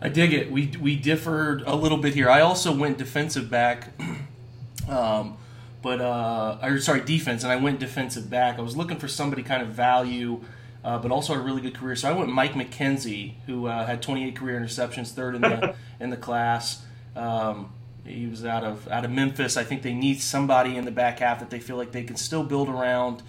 I 0.01 0.09
dig 0.09 0.33
it. 0.33 0.51
We 0.51 0.69
we 0.81 0.97
differed 0.97 1.63
a 1.65 1.75
little 1.75 1.97
bit 1.97 2.13
here. 2.13 2.29
I 2.29 2.41
also 2.41 2.75
went 2.75 2.97
defensive 2.97 3.49
back, 3.49 3.93
um, 4.89 5.37
but 5.81 6.01
uh, 6.01 6.57
or 6.61 6.79
sorry 6.79 6.99
defense, 6.99 7.43
and 7.43 7.51
I 7.51 7.55
went 7.55 7.79
defensive 7.79 8.29
back. 8.29 8.59
I 8.59 8.61
was 8.61 8.75
looking 8.75 8.97
for 8.97 9.07
somebody 9.07 9.43
kind 9.43 9.61
of 9.61 9.69
value, 9.69 10.41
uh, 10.83 10.99
but 10.99 11.09
also 11.11 11.33
a 11.33 11.39
really 11.39 11.61
good 11.61 11.73
career. 11.73 11.95
So 11.95 12.09
I 12.09 12.11
went 12.11 12.29
Mike 12.29 12.51
McKenzie, 12.51 13.35
who 13.45 13.67
uh, 13.67 13.85
had 13.85 14.01
28 14.01 14.35
career 14.35 14.59
interceptions, 14.59 15.11
third 15.11 15.35
in 15.35 15.41
the 15.41 15.73
in 16.01 16.09
the 16.09 16.17
class. 16.17 16.83
Um, 17.15 17.71
he 18.05 18.27
was 18.27 18.43
out 18.43 18.65
of 18.65 18.85
out 18.89 19.05
of 19.05 19.11
Memphis. 19.11 19.55
I 19.55 19.63
think 19.63 19.83
they 19.83 19.93
need 19.93 20.19
somebody 20.19 20.75
in 20.75 20.83
the 20.83 20.91
back 20.91 21.19
half 21.19 21.39
that 21.39 21.49
they 21.49 21.61
feel 21.61 21.77
like 21.77 21.93
they 21.93 22.03
can 22.03 22.17
still 22.17 22.43
build 22.43 22.67
around 22.67 23.23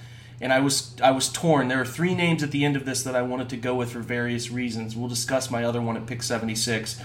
and 0.45 0.53
I 0.53 0.61
was 0.61 0.95
I 1.03 1.11
was 1.11 1.31
torn. 1.31 1.69
There 1.69 1.81
are 1.81 1.87
three 1.87 2.15
names 2.15 2.43
at 2.43 2.51
the 2.51 2.67
end 2.67 2.77
of 2.77 2.85
this 2.85 3.03
that 3.05 3.17
I 3.17 3.23
wanted 3.23 3.49
to 3.49 3.57
go 3.57 3.75
with 3.75 3.93
for 3.93 4.01
various 4.01 4.51
reasons. 4.51 4.95
We'll 4.95 5.09
discuss 5.09 5.51
my 5.51 5.65
other 5.65 5.81
one 5.81 5.97
at 5.97 6.07
pick 6.07 6.23
76, 6.23 7.01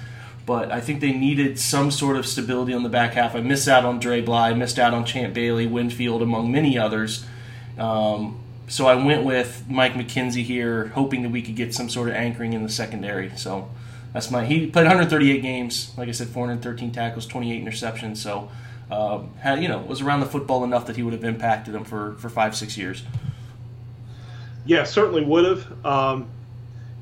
but 0.45 0.69
I 0.73 0.81
think 0.81 0.99
they 0.99 1.13
needed 1.13 1.57
some 1.57 1.89
sort 1.89 2.17
of 2.17 2.27
stability 2.27 2.73
on 2.73 2.83
the 2.83 2.89
back 2.89 3.13
half. 3.13 3.35
I 3.35 3.39
missed 3.39 3.69
out 3.69 3.85
on 3.85 3.97
Dre 3.97 4.19
Bly, 4.19 4.53
missed 4.53 4.77
out 4.77 4.93
on 4.93 5.05
Champ 5.05 5.33
Bailey, 5.33 5.65
Winfield, 5.67 6.21
among 6.21 6.51
many 6.51 6.77
others. 6.77 7.25
Um, 7.77 8.41
so 8.67 8.87
I 8.87 8.95
went 8.95 9.23
with 9.23 9.63
Mike 9.69 9.93
McKenzie 9.93 10.43
here, 10.43 10.87
hoping 10.87 11.23
that 11.23 11.31
we 11.31 11.41
could 11.41 11.55
get 11.55 11.73
some 11.73 11.87
sort 11.87 12.09
of 12.09 12.15
anchoring 12.15 12.51
in 12.51 12.63
the 12.63 12.69
secondary. 12.69 13.31
So 13.37 13.69
that's 14.11 14.29
my 14.29 14.45
he 14.45 14.67
played 14.67 14.83
138 14.83 15.41
games, 15.41 15.93
like 15.97 16.09
I 16.09 16.11
said, 16.11 16.27
413 16.27 16.91
tackles, 16.91 17.25
28 17.25 17.63
interceptions. 17.63 18.17
So 18.17 18.49
uh, 18.91 19.21
had, 19.39 19.61
you 19.61 19.69
know, 19.69 19.79
was 19.79 20.01
around 20.01 20.19
the 20.19 20.25
football 20.25 20.65
enough 20.65 20.87
that 20.87 20.97
he 20.97 21.03
would 21.03 21.13
have 21.13 21.23
impacted 21.23 21.73
him 21.73 21.85
for, 21.85 22.15
for 22.15 22.27
five, 22.27 22.53
six 22.53 22.77
years. 22.77 23.03
Yeah, 24.65 24.83
certainly 24.83 25.23
would 25.23 25.45
have. 25.45 25.85
Um, 25.85 26.29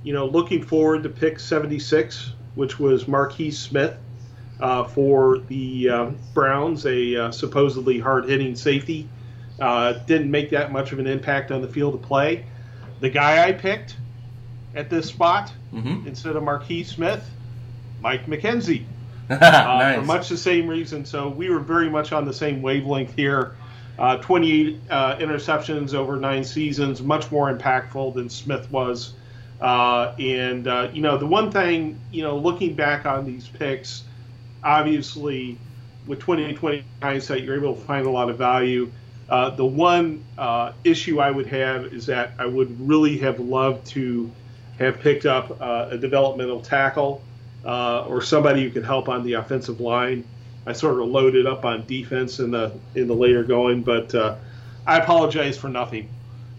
you 0.03 0.13
know, 0.13 0.25
looking 0.25 0.63
forward 0.63 1.03
to 1.03 1.09
pick 1.09 1.39
76, 1.39 2.33
which 2.55 2.79
was 2.79 3.07
Marquise 3.07 3.59
Smith 3.59 3.97
uh, 4.59 4.85
for 4.85 5.39
the 5.39 5.89
uh, 5.89 6.11
Browns, 6.33 6.85
a 6.85 7.15
uh, 7.15 7.31
supposedly 7.31 7.99
hard 7.99 8.29
hitting 8.29 8.55
safety. 8.55 9.07
Uh, 9.59 9.93
didn't 10.05 10.29
make 10.29 10.51
that 10.51 10.71
much 10.71 10.91
of 10.91 10.99
an 10.99 11.07
impact 11.07 11.51
on 11.51 11.61
the 11.61 11.67
field 11.67 11.95
of 11.95 12.01
play. 12.01 12.45
The 12.99 13.09
guy 13.09 13.47
I 13.47 13.51
picked 13.51 13.97
at 14.75 14.89
this 14.89 15.07
spot, 15.07 15.51
mm-hmm. 15.73 16.07
instead 16.07 16.35
of 16.35 16.43
Marquise 16.43 16.89
Smith, 16.89 17.27
Mike 18.01 18.25
McKenzie. 18.27 18.85
Uh, 19.29 19.35
nice. 19.35 19.99
For 19.99 20.05
much 20.05 20.29
the 20.29 20.37
same 20.37 20.69
reason. 20.69 21.03
So 21.03 21.27
we 21.27 21.49
were 21.49 21.59
very 21.59 21.89
much 21.89 22.13
on 22.13 22.23
the 22.23 22.33
same 22.33 22.61
wavelength 22.61 23.13
here. 23.13 23.57
Uh, 23.97 24.17
28 24.17 24.79
uh, 24.89 25.15
interceptions 25.17 25.93
over 25.93 26.17
nine 26.17 26.43
seasons, 26.43 27.01
much 27.01 27.31
more 27.31 27.53
impactful 27.53 28.13
than 28.13 28.29
Smith 28.29 28.69
was. 28.71 29.13
Uh, 29.59 30.13
and, 30.19 30.67
uh, 30.67 30.89
you 30.93 31.01
know, 31.01 31.17
the 31.17 31.25
one 31.25 31.51
thing, 31.51 31.99
you 32.11 32.21
know, 32.21 32.37
looking 32.37 32.75
back 32.75 33.05
on 33.05 33.25
these 33.25 33.47
picks, 33.47 34.03
obviously 34.63 35.57
with 36.05 36.19
2020 36.19 36.83
hindsight, 37.01 37.43
you're 37.43 37.55
able 37.55 37.75
to 37.75 37.81
find 37.81 38.05
a 38.05 38.09
lot 38.09 38.29
of 38.29 38.37
value. 38.37 38.91
Uh, 39.29 39.49
the 39.49 39.65
one 39.65 40.23
issue 40.83 41.19
I 41.19 41.31
would 41.31 41.47
have 41.47 41.85
is 41.85 42.05
that 42.05 42.33
I 42.37 42.45
would 42.45 42.87
really 42.87 43.17
have 43.17 43.39
loved 43.39 43.87
to 43.87 44.31
have 44.79 44.99
picked 44.99 45.25
up 45.25 45.59
a 45.59 45.97
developmental 45.97 46.61
tackle 46.61 47.23
uh, 47.67 48.05
or 48.05 48.21
somebody 48.21 48.63
who 48.63 48.69
could 48.69 48.85
help 48.85 49.09
on 49.09 49.23
the 49.23 49.33
offensive 49.33 49.81
line. 49.81 50.23
I 50.67 50.73
sort 50.73 50.99
of 51.01 51.07
loaded 51.07 51.47
up 51.47 51.63
on 51.63 51.85
defense 51.85 52.39
in 52.39 52.51
the 52.51 52.73
in 52.93 53.07
the 53.07 53.15
later 53.15 53.43
going, 53.43 53.83
but 53.83 54.13
uh, 54.13 54.35
I 54.85 54.97
apologize 54.97 55.57
for 55.57 55.69
nothing. 55.69 56.09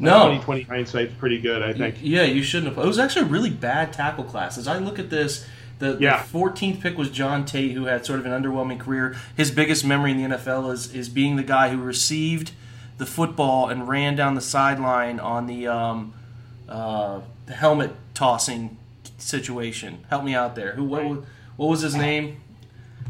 No, 0.00 0.30
2020 0.30 0.62
hindsight's 0.62 1.14
pretty 1.14 1.40
good, 1.40 1.62
I 1.62 1.74
think. 1.74 1.96
Yeah, 2.00 2.22
you 2.22 2.42
shouldn't 2.42 2.74
have. 2.74 2.82
It 2.82 2.88
was 2.88 2.98
actually 2.98 3.22
a 3.22 3.28
really 3.28 3.50
bad 3.50 3.92
tackle 3.92 4.24
class. 4.24 4.56
As 4.56 4.66
I 4.66 4.78
look 4.78 4.98
at 4.98 5.10
this, 5.10 5.44
the, 5.78 5.98
yeah. 6.00 6.22
the 6.22 6.38
14th 6.38 6.80
pick 6.80 6.96
was 6.96 7.10
John 7.10 7.44
Tait, 7.44 7.72
who 7.72 7.84
had 7.84 8.06
sort 8.06 8.20
of 8.20 8.26
an 8.26 8.32
underwhelming 8.32 8.80
career. 8.80 9.16
His 9.36 9.50
biggest 9.50 9.84
memory 9.84 10.12
in 10.12 10.16
the 10.16 10.36
NFL 10.36 10.72
is 10.72 10.94
is 10.94 11.08
being 11.10 11.36
the 11.36 11.42
guy 11.42 11.68
who 11.68 11.78
received 11.78 12.52
the 12.96 13.06
football 13.06 13.68
and 13.68 13.88
ran 13.88 14.16
down 14.16 14.34
the 14.34 14.40
sideline 14.40 15.20
on 15.20 15.46
the 15.46 15.66
um, 15.66 16.14
uh, 16.66 17.20
the 17.44 17.54
helmet 17.54 17.90
tossing 18.14 18.78
situation. 19.18 20.04
Help 20.08 20.24
me 20.24 20.34
out 20.34 20.54
there. 20.54 20.72
Who? 20.72 20.84
What? 20.84 21.24
What 21.56 21.70
was 21.70 21.80
his 21.80 21.96
name? 21.96 22.40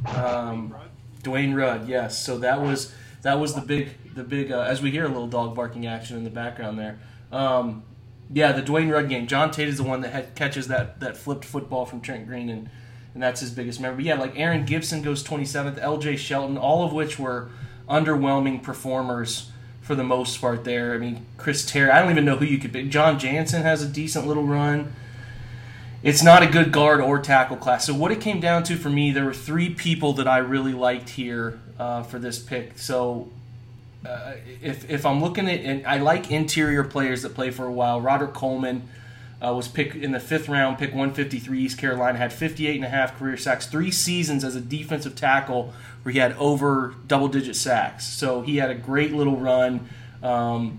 Um, 0.06 0.74
Dwayne 1.22 1.56
Rudd. 1.56 1.88
Yes. 1.88 2.22
So 2.22 2.38
that 2.38 2.60
was 2.60 2.94
that 3.22 3.38
was 3.40 3.54
the 3.54 3.60
big 3.60 3.90
the 4.14 4.24
big 4.24 4.52
uh, 4.52 4.60
as 4.60 4.82
we 4.82 4.90
hear 4.90 5.04
a 5.04 5.08
little 5.08 5.28
dog 5.28 5.54
barking 5.54 5.86
action 5.86 6.16
in 6.16 6.24
the 6.24 6.30
background 6.30 6.78
there. 6.78 6.98
Um, 7.32 7.82
yeah, 8.32 8.52
the 8.52 8.62
Dwayne 8.62 8.92
Rudd 8.92 9.08
game. 9.08 9.26
John 9.26 9.50
Tait 9.50 9.68
is 9.68 9.78
the 9.78 9.82
one 9.82 10.02
that 10.02 10.12
had, 10.12 10.34
catches 10.34 10.68
that 10.68 11.00
that 11.00 11.16
flipped 11.16 11.44
football 11.44 11.86
from 11.86 12.00
Trent 12.00 12.26
Green 12.26 12.48
and. 12.48 12.70
And 13.14 13.22
that's 13.22 13.40
his 13.40 13.50
biggest 13.50 13.80
memory. 13.80 13.96
But 13.96 14.04
yeah, 14.04 14.14
like 14.14 14.38
Aaron 14.38 14.64
Gibson 14.64 15.02
goes 15.02 15.24
27th, 15.24 15.78
L.J. 15.80 16.16
Shelton, 16.18 16.56
all 16.56 16.84
of 16.84 16.92
which 16.92 17.18
were 17.18 17.50
underwhelming 17.88 18.62
performers 18.62 19.50
for 19.80 19.96
the 19.96 20.04
most 20.04 20.40
part. 20.40 20.62
There, 20.62 20.94
I 20.94 20.98
mean, 20.98 21.26
Chris 21.36 21.64
Terry. 21.64 21.90
I 21.90 22.00
don't 22.00 22.12
even 22.12 22.24
know 22.24 22.36
who 22.36 22.44
you 22.44 22.58
could 22.58 22.72
pick. 22.72 22.90
Jon 22.90 23.18
Jansen 23.18 23.62
has 23.62 23.82
a 23.82 23.88
decent 23.88 24.28
little 24.28 24.44
run 24.44 24.92
it's 26.02 26.22
not 26.22 26.42
a 26.42 26.46
good 26.46 26.72
guard 26.72 27.00
or 27.00 27.18
tackle 27.18 27.56
class. 27.56 27.86
So 27.86 27.94
what 27.94 28.12
it 28.12 28.20
came 28.20 28.40
down 28.40 28.62
to 28.64 28.76
for 28.76 28.90
me, 28.90 29.10
there 29.10 29.24
were 29.24 29.34
three 29.34 29.70
people 29.70 30.12
that 30.14 30.28
I 30.28 30.38
really 30.38 30.72
liked 30.72 31.10
here 31.10 31.58
uh, 31.78 32.02
for 32.02 32.18
this 32.18 32.38
pick. 32.38 32.78
So 32.78 33.30
uh, 34.06 34.34
if 34.62 34.88
if 34.88 35.04
I'm 35.04 35.20
looking 35.20 35.48
at, 35.48 35.60
and 35.60 35.86
I 35.86 35.98
like 35.98 36.30
interior 36.30 36.84
players 36.84 37.22
that 37.22 37.34
play 37.34 37.50
for 37.50 37.66
a 37.66 37.72
while. 37.72 38.00
Roderick 38.00 38.32
Coleman 38.32 38.88
uh, 39.44 39.52
was 39.54 39.66
picked 39.66 39.96
in 39.96 40.12
the 40.12 40.20
fifth 40.20 40.48
round, 40.48 40.78
pick 40.78 40.90
153. 40.90 41.60
East 41.60 41.78
Carolina 41.78 42.18
had 42.18 42.32
58 42.32 42.76
and 42.76 42.84
a 42.84 42.88
half 42.88 43.18
career 43.18 43.36
sacks, 43.36 43.66
three 43.66 43.90
seasons 43.90 44.44
as 44.44 44.54
a 44.54 44.60
defensive 44.60 45.16
tackle 45.16 45.72
where 46.02 46.12
he 46.12 46.18
had 46.18 46.32
over 46.34 46.94
double 47.06 47.28
digit 47.28 47.56
sacks. 47.56 48.06
So 48.06 48.42
he 48.42 48.56
had 48.56 48.70
a 48.70 48.74
great 48.74 49.12
little 49.12 49.36
run. 49.36 49.88
Um, 50.22 50.78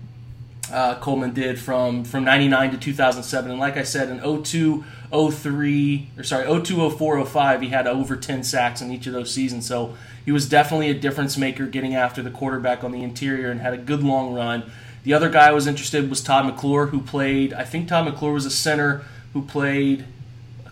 uh, 0.72 0.98
Coleman 1.00 1.32
did 1.32 1.58
from 1.58 2.04
from 2.04 2.24
99 2.24 2.72
to 2.72 2.78
2007, 2.78 3.50
and 3.50 3.60
like 3.60 3.76
I 3.76 3.82
said, 3.82 4.08
in 4.08 4.42
02 4.42 4.84
03 5.10 6.08
or 6.16 6.22
sorry 6.22 6.62
02 6.62 6.90
04 6.90 7.26
05 7.26 7.62
he 7.62 7.68
had 7.68 7.86
over 7.86 8.16
10 8.16 8.44
sacks 8.44 8.80
in 8.80 8.90
each 8.90 9.06
of 9.06 9.12
those 9.12 9.32
seasons. 9.32 9.66
So 9.66 9.94
he 10.24 10.32
was 10.32 10.48
definitely 10.48 10.90
a 10.90 10.94
difference 10.94 11.36
maker 11.36 11.66
getting 11.66 11.94
after 11.94 12.22
the 12.22 12.30
quarterback 12.30 12.84
on 12.84 12.92
the 12.92 13.02
interior 13.02 13.50
and 13.50 13.60
had 13.60 13.74
a 13.74 13.78
good 13.78 14.02
long 14.02 14.32
run. 14.32 14.70
The 15.02 15.14
other 15.14 15.28
guy 15.28 15.48
I 15.48 15.52
was 15.52 15.66
interested 15.66 16.08
was 16.08 16.20
Todd 16.20 16.46
McClure 16.46 16.86
who 16.86 17.00
played 17.00 17.52
I 17.52 17.64
think 17.64 17.88
Todd 17.88 18.04
McClure 18.04 18.32
was 18.32 18.46
a 18.46 18.50
center 18.50 19.02
who 19.32 19.42
played 19.42 20.04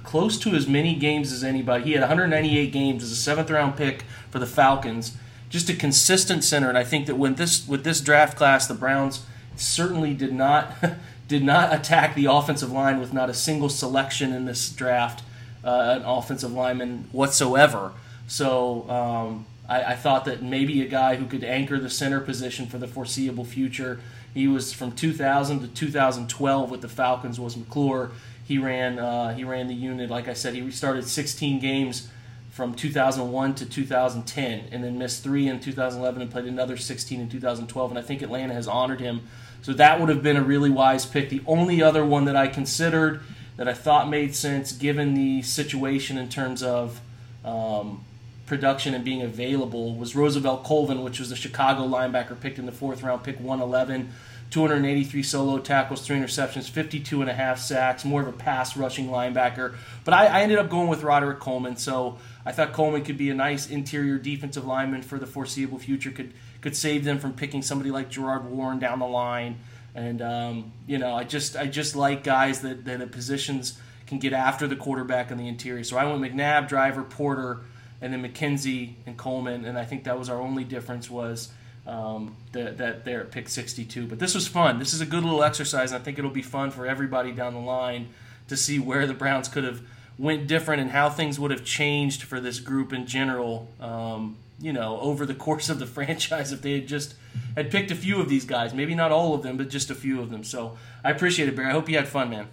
close 0.05 0.39
to 0.39 0.51
as 0.55 0.67
many 0.67 0.95
games 0.95 1.33
as 1.33 1.45
anybody. 1.45 1.85
He 1.85 1.93
had 1.93 2.01
198 2.01 2.73
games 2.73 3.03
as 3.03 3.11
a 3.11 3.17
seventh 3.17 3.51
round 3.51 3.77
pick 3.77 4.05
for 4.31 4.39
the 4.39 4.47
Falcons. 4.47 5.17
Just 5.51 5.69
a 5.69 5.75
consistent 5.75 6.45
center. 6.45 6.69
And 6.69 6.79
I 6.79 6.85
think 6.85 7.07
that 7.07 7.17
when 7.17 7.35
this 7.35 7.67
with 7.67 7.83
this 7.85 8.01
draft 8.01 8.37
class 8.37 8.67
the 8.67 8.75
Browns 8.75 9.25
certainly 9.61 10.15
did 10.15 10.33
not 10.33 10.75
did 11.29 11.45
not 11.45 11.75
attack 11.75 12.15
the 12.15 12.27
offensive 12.27 12.73
line 12.73 12.99
with 12.99 13.13
not 13.13 13.29
a 13.29 13.35
single 13.35 13.69
selection 13.69 14.33
in 14.33 14.47
this 14.47 14.71
draft, 14.71 15.23
uh, 15.63 15.99
an 15.99 16.03
offensive 16.03 16.53
lineman 16.53 17.09
whatsoever. 17.13 17.93
So 18.27 18.89
um, 18.89 19.47
I, 19.69 19.93
I, 19.93 19.95
thought 19.95 20.25
that 20.25 20.43
maybe 20.43 20.81
a 20.81 20.89
guy 20.89 21.17
who 21.17 21.27
could 21.27 21.45
anchor 21.45 21.79
the 21.79 21.91
center 21.91 22.21
position 22.21 22.67
for 22.67 22.79
the 22.79 22.89
foreseeable 22.89 23.45
future. 23.45 24.01
He 24.33 24.49
was 24.49 24.73
from 24.73 24.93
2000 24.93 25.61
to 25.61 25.69
2012 25.69 26.71
with 26.71 26.81
the 26.81 26.89
Falcons. 26.89 27.39
Was 27.39 27.57
McClure. 27.57 28.11
He 28.45 28.57
ran 28.57 28.99
uh, 28.99 29.35
he 29.35 29.45
ran 29.45 29.69
the 29.69 29.75
unit. 29.75 30.09
Like 30.09 30.29
I 30.29 30.33
said, 30.33 30.55
he 30.55 30.71
started 30.71 31.07
16 31.07 31.61
games 31.61 32.09
from 32.51 32.75
2001 32.75 33.55
to 33.55 33.67
2010, 33.67 34.65
and 34.73 34.83
then 34.83 34.99
missed 34.99 35.23
three 35.23 35.47
in 35.47 35.61
2011 35.61 36.21
and 36.21 36.29
played 36.29 36.47
another 36.47 36.77
16 36.77 37.21
in 37.21 37.29
2012. 37.29 37.91
And 37.93 37.99
I 37.99 38.03
think 38.03 38.21
Atlanta 38.21 38.53
has 38.53 38.67
honored 38.67 39.01
him. 39.01 39.29
So 39.63 39.73
that 39.75 40.01
would 40.01 40.09
have 40.09 40.23
been 40.23 40.37
a 40.37 40.43
really 40.43 40.71
wise 40.71 41.05
pick. 41.05 41.29
The 41.29 41.43
only 41.47 41.83
other 41.83 42.05
one 42.05 42.25
that 42.27 42.37
I 42.37 42.49
considered 42.49 43.21
that 43.57 43.69
I 43.69 43.75
thought 43.75 44.09
made 44.09 44.35
sense 44.35 44.73
given 44.73 45.15
the 45.15 45.43
situation 45.43 46.17
in 46.17 46.29
terms 46.29 46.63
of 46.63 47.01
um, 47.45 48.05
production 48.47 48.95
and 48.95 49.05
being 49.05 49.23
available 49.23 49.95
was 49.95 50.15
Roosevelt 50.15 50.65
Colvin, 50.65 51.03
which 51.03 51.19
was 51.19 51.31
the 51.31 51.37
Chicago 51.37 51.87
linebacker 51.87 52.39
picked 52.39 52.59
in 52.59 52.67
the 52.67 52.73
fourth 52.73 53.03
round, 53.03 53.25
pick 53.25 53.39
111. 53.39 54.13
283 54.51 55.23
solo 55.23 55.59
tackles, 55.59 56.07
three 56.07 56.17
interceptions, 56.17 56.71
52 56.71 57.21
and 57.21 57.31
a 57.31 57.35
half 57.35 57.59
sacks, 57.59 58.05
more 58.05 58.23
of 58.23 58.29
a 58.29 58.33
pass 58.33 58.77
rushing 58.77 59.09
linebacker. 59.09 59.77
But 60.05 60.15
I, 60.15 60.27
I, 60.27 60.41
ended 60.41 60.59
up 60.59 60.71
going 60.71 60.89
with 60.89 61.03
Roderick 61.03 61.39
Coleman, 61.39 61.77
so 61.77 62.19
I 62.47 62.53
thought 62.53 62.73
Coleman 62.73 63.05
could 63.05 63.19
be 63.19 63.29
a 63.29 63.35
nice 63.35 63.69
interior 63.69 64.17
defensive 64.17 64.65
lineman 64.65 65.03
for 65.03 65.19
the 65.19 65.27
foreseeable 65.27 65.79
future. 65.79 66.11
Could 66.11 66.33
could 66.61 66.77
save 66.77 67.05
them 67.05 67.19
from 67.19 67.35
picking 67.35 67.63
somebody 67.63 67.91
like 67.91 68.09
Gerard 68.09 68.45
Warren 68.45 68.79
down 68.79 68.99
the 68.99 69.07
line. 69.07 69.59
And 69.95 70.23
um, 70.23 70.73
you 70.87 70.99
know, 70.99 71.15
I 71.15 71.25
just 71.25 71.57
I 71.57 71.67
just 71.67 71.97
like 71.97 72.25
guys 72.25 72.61
that 72.63 72.85
that 72.85 72.99
the 72.99 73.07
positions 73.07 73.79
can 74.07 74.19
get 74.19 74.33
after 74.33 74.67
the 74.67 74.77
quarterback 74.77 75.31
in 75.31 75.39
the 75.39 75.49
interior. 75.49 75.85
So 75.85 75.97
I 75.99 76.05
went 76.05 76.23
McNabb, 76.23 76.69
Driver, 76.69 77.03
Porter, 77.03 77.61
and 78.01 78.13
then 78.13 78.23
McKenzie 78.23 78.95
and 79.07 79.17
Coleman, 79.17 79.65
and 79.65 79.77
I 79.77 79.85
think 79.85 80.05
that 80.05 80.19
was 80.19 80.31
our 80.31 80.41
only 80.41 80.65
difference 80.65 81.11
was 81.11 81.51
um, 81.89 82.37
that, 82.53 82.79
that 82.79 83.05
they're 83.05 83.23
at 83.23 83.31
pick 83.31 83.49
62. 83.49 84.07
But 84.07 84.19
this 84.19 84.35
was 84.35 84.47
fun. 84.47 84.79
This 84.79 84.93
is 84.93 85.01
a 85.01 85.07
good 85.07 85.25
little 85.25 85.43
exercise. 85.43 85.91
And 85.91 86.01
I 86.01 86.05
think 86.05 86.19
it'll 86.19 86.31
be 86.31 86.43
fun 86.43 86.71
for 86.71 86.87
everybody 86.87 87.33
down 87.33 87.55
the 87.55 87.61
line 87.61 88.09
to 88.49 88.57
see 88.57 88.79
where 88.79 89.07
the 89.07 89.15
Browns 89.15 89.49
could 89.49 89.65
have 89.65 89.81
went 90.19 90.47
different 90.47 90.83
and 90.83 90.91
how 90.91 91.09
things 91.09 91.41
would 91.41 91.51
have 91.51 91.65
changed 91.65 92.23
for 92.23 92.41
this 92.41 92.61
group 92.61 92.93
in 92.93 93.07
general. 93.07 93.69
Um, 93.81 94.37
you 94.61 94.73
know, 94.73 94.99
over 95.01 95.25
the 95.27 95.35
course 95.47 95.69
of 95.69 95.79
the 95.79 95.87
franchise, 95.87 96.53
if 96.53 96.63
they 96.63 96.75
had 96.75 96.89
just 96.89 97.15
had 97.57 97.71
picked 97.71 97.91
a 97.91 97.95
few 97.95 98.21
of 98.21 98.29
these 98.29 98.45
guys, 98.45 98.75
maybe 98.75 98.95
not 98.95 99.13
all 99.13 99.35
of 99.35 99.43
them, 99.43 99.57
but 99.57 99.69
just 99.69 99.91
a 99.91 99.95
few 99.95 100.21
of 100.21 100.31
them. 100.31 100.45
So 100.45 100.77
I 101.05 101.11
appreciate 101.11 101.49
it, 101.49 101.57
Barry. 101.57 101.69
I 101.69 101.73
hope 101.73 101.89
you 101.89 101.97
had 101.97 102.09
fun, 102.09 102.31
man. 102.31 102.49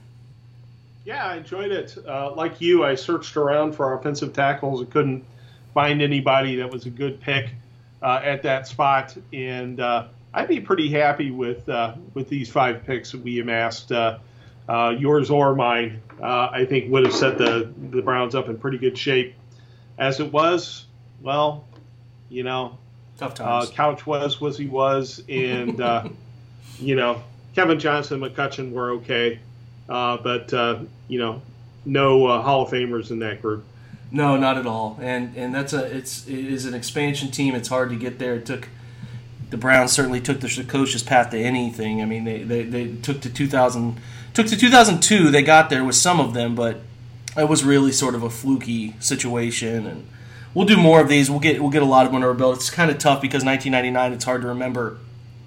Yeah, 1.06 1.26
I 1.26 1.38
enjoyed 1.38 1.72
it. 1.72 1.96
Uh, 2.08 2.34
like 2.34 2.60
you, 2.62 2.84
I 2.84 2.96
searched 2.96 3.38
around 3.38 3.74
for 3.74 3.94
offensive 3.94 4.34
tackles 4.34 4.82
and 4.82 4.90
couldn't 4.90 5.24
find 5.74 6.02
anybody 6.02 6.56
that 6.56 6.72
was 6.72 6.88
a 6.88 6.90
good 6.90 7.22
pick 7.22 7.52
uh, 8.02 8.22
at 8.24 8.42
that 8.44 8.68
spot, 8.68 9.16
and 9.32 9.80
uh, 9.80 10.08
I'd 10.34 10.48
be 10.48 10.60
pretty 10.60 10.90
happy 10.90 11.30
with 11.30 11.68
uh, 11.70 11.94
with 12.14 12.28
these 12.28 12.50
five 12.50 12.84
picks 12.86 13.12
that 13.12 13.22
we 13.22 13.40
amassed. 13.40 13.92
Uh, 13.92 14.18
uh, 14.68 14.96
yours 14.98 15.30
or 15.30 15.54
mine, 15.54 16.02
I 16.24 16.66
think, 16.66 16.92
would 16.92 17.06
have 17.06 17.14
set 17.14 17.38
the 17.38 17.72
the 17.92 18.02
Browns 18.02 18.34
up 18.34 18.50
in 18.50 18.58
pretty 18.58 18.80
good 18.80 18.98
shape. 18.98 19.36
As 19.98 20.20
it 20.20 20.32
was, 20.34 20.86
well, 21.22 21.66
you 22.30 22.44
know, 22.44 22.78
tough 23.18 23.40
uh, 23.40 23.60
times. 23.62 23.70
Couch 23.70 24.06
was 24.06 24.40
was 24.42 24.58
he 24.58 24.68
was, 24.68 25.24
and 25.30 25.80
uh, 25.82 26.08
you 26.80 26.96
know, 26.96 27.22
Kevin 27.56 27.80
Johnson, 27.80 28.24
and 28.24 28.36
McCutcheon 28.36 28.72
were 28.72 28.92
okay, 28.92 29.40
uh, 29.90 30.18
but 30.18 30.52
you 31.08 31.20
know, 31.20 31.42
no 31.86 32.42
Hall 32.42 32.64
of 32.64 32.72
Famers 32.72 33.12
in 33.12 33.20
that 33.20 33.42
group. 33.42 33.66
No, 34.12 34.38
not 34.38 34.58
at 34.58 34.66
all. 34.66 34.98
And 35.02 35.36
and 35.36 35.54
that's 35.54 35.74
a 35.74 35.84
it's 35.86 36.28
it 36.28 36.46
is 36.46 36.66
an 36.66 36.74
expansion 36.74 37.32
team. 37.32 37.56
It's 37.56 37.70
hard 37.70 37.90
to 37.90 37.96
get 37.96 38.20
there. 38.20 38.36
It 38.36 38.46
took 38.46 38.70
the 39.50 39.58
Browns 39.58 39.92
certainly 39.92 40.22
took 40.22 40.40
the 40.40 40.48
precocious 40.48 41.04
path 41.04 41.30
to 41.32 41.38
anything. 41.38 42.02
I 42.02 42.06
mean, 42.06 42.24
they, 42.24 42.44
they, 42.44 42.64
they 42.64 42.96
took 42.96 43.22
to 43.22 43.30
2000 43.30 44.00
took 44.34 44.48
to 44.48 44.58
2002. 44.58 45.30
They 45.30 45.44
got 45.44 45.70
there 45.70 45.84
with 45.84 45.96
some 45.96 46.20
of 46.20 46.34
them, 46.34 46.56
but 46.56 46.82
it 47.38 47.48
was 47.48 47.64
really 47.64 47.92
sort 47.92 48.16
of 48.16 48.24
a 48.24 48.30
fluky 48.30 48.96
situation. 49.00 49.86
And 49.86 50.08
we'll 50.56 50.66
do 50.66 50.78
more 50.78 51.00
of 51.00 51.08
these. 51.08 51.30
We'll 51.30 51.40
get 51.40 51.62
we'll 51.62 51.70
get 51.70 51.84
a 51.84 51.86
lot 51.86 52.08
of 52.08 52.12
them 52.12 52.16
under 52.16 52.30
our 52.30 52.34
belt. 52.34 52.56
It's 52.56 52.72
kind 52.72 52.90
of 52.90 52.98
tough 52.98 53.22
because 53.22 53.46
1999. 53.46 54.14
It's 54.14 54.26
hard 54.26 54.42
to 54.42 54.48
remember 54.48 54.98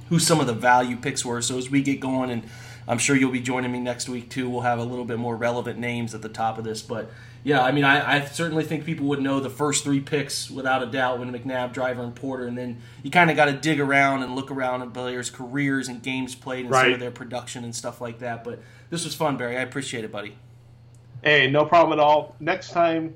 who 0.08 0.20
some 0.20 0.38
of 0.38 0.46
the 0.46 0.54
value 0.54 0.96
picks 0.96 1.24
were. 1.24 1.42
So 1.42 1.58
as 1.58 1.68
we 1.68 1.82
get 1.82 1.98
going, 1.98 2.30
and 2.30 2.44
I'm 2.86 2.98
sure 2.98 3.16
you'll 3.16 3.32
be 3.32 3.40
joining 3.40 3.72
me 3.72 3.80
next 3.80 4.08
week 4.08 4.30
too. 4.30 4.48
We'll 4.48 4.60
have 4.60 4.78
a 4.78 4.84
little 4.84 5.04
bit 5.04 5.18
more 5.18 5.36
relevant 5.36 5.80
names 5.80 6.14
at 6.14 6.22
the 6.22 6.28
top 6.28 6.58
of 6.58 6.64
this, 6.64 6.82
but 6.82 7.10
yeah, 7.44 7.62
I 7.62 7.72
mean, 7.72 7.84
I, 7.84 8.16
I, 8.16 8.24
certainly 8.24 8.64
think 8.64 8.84
people 8.84 9.06
would 9.06 9.22
know 9.22 9.38
the 9.40 9.50
first 9.50 9.84
three 9.84 10.00
picks 10.00 10.50
without 10.50 10.82
a 10.82 10.86
doubt 10.86 11.20
when 11.20 11.32
McNabb, 11.32 11.72
Driver, 11.72 12.02
and 12.02 12.14
Porter, 12.14 12.46
and 12.46 12.58
then 12.58 12.82
you 13.02 13.10
kind 13.10 13.30
of 13.30 13.36
got 13.36 13.44
to 13.46 13.52
dig 13.52 13.80
around 13.80 14.22
and 14.22 14.34
look 14.34 14.50
around 14.50 14.82
at 14.82 14.92
players' 14.92 15.30
careers 15.30 15.88
and 15.88 16.02
games 16.02 16.34
played 16.34 16.64
and 16.64 16.70
right. 16.70 16.84
some 16.86 16.94
of 16.94 17.00
their 17.00 17.12
production 17.12 17.64
and 17.64 17.74
stuff 17.74 18.00
like 18.00 18.18
that. 18.18 18.42
But 18.42 18.60
this 18.90 19.04
was 19.04 19.14
fun, 19.14 19.36
Barry. 19.36 19.56
I 19.56 19.60
appreciate 19.60 20.04
it, 20.04 20.10
buddy. 20.10 20.36
Hey, 21.22 21.48
no 21.48 21.64
problem 21.64 21.98
at 21.98 22.02
all. 22.02 22.34
Next 22.40 22.70
time, 22.70 23.14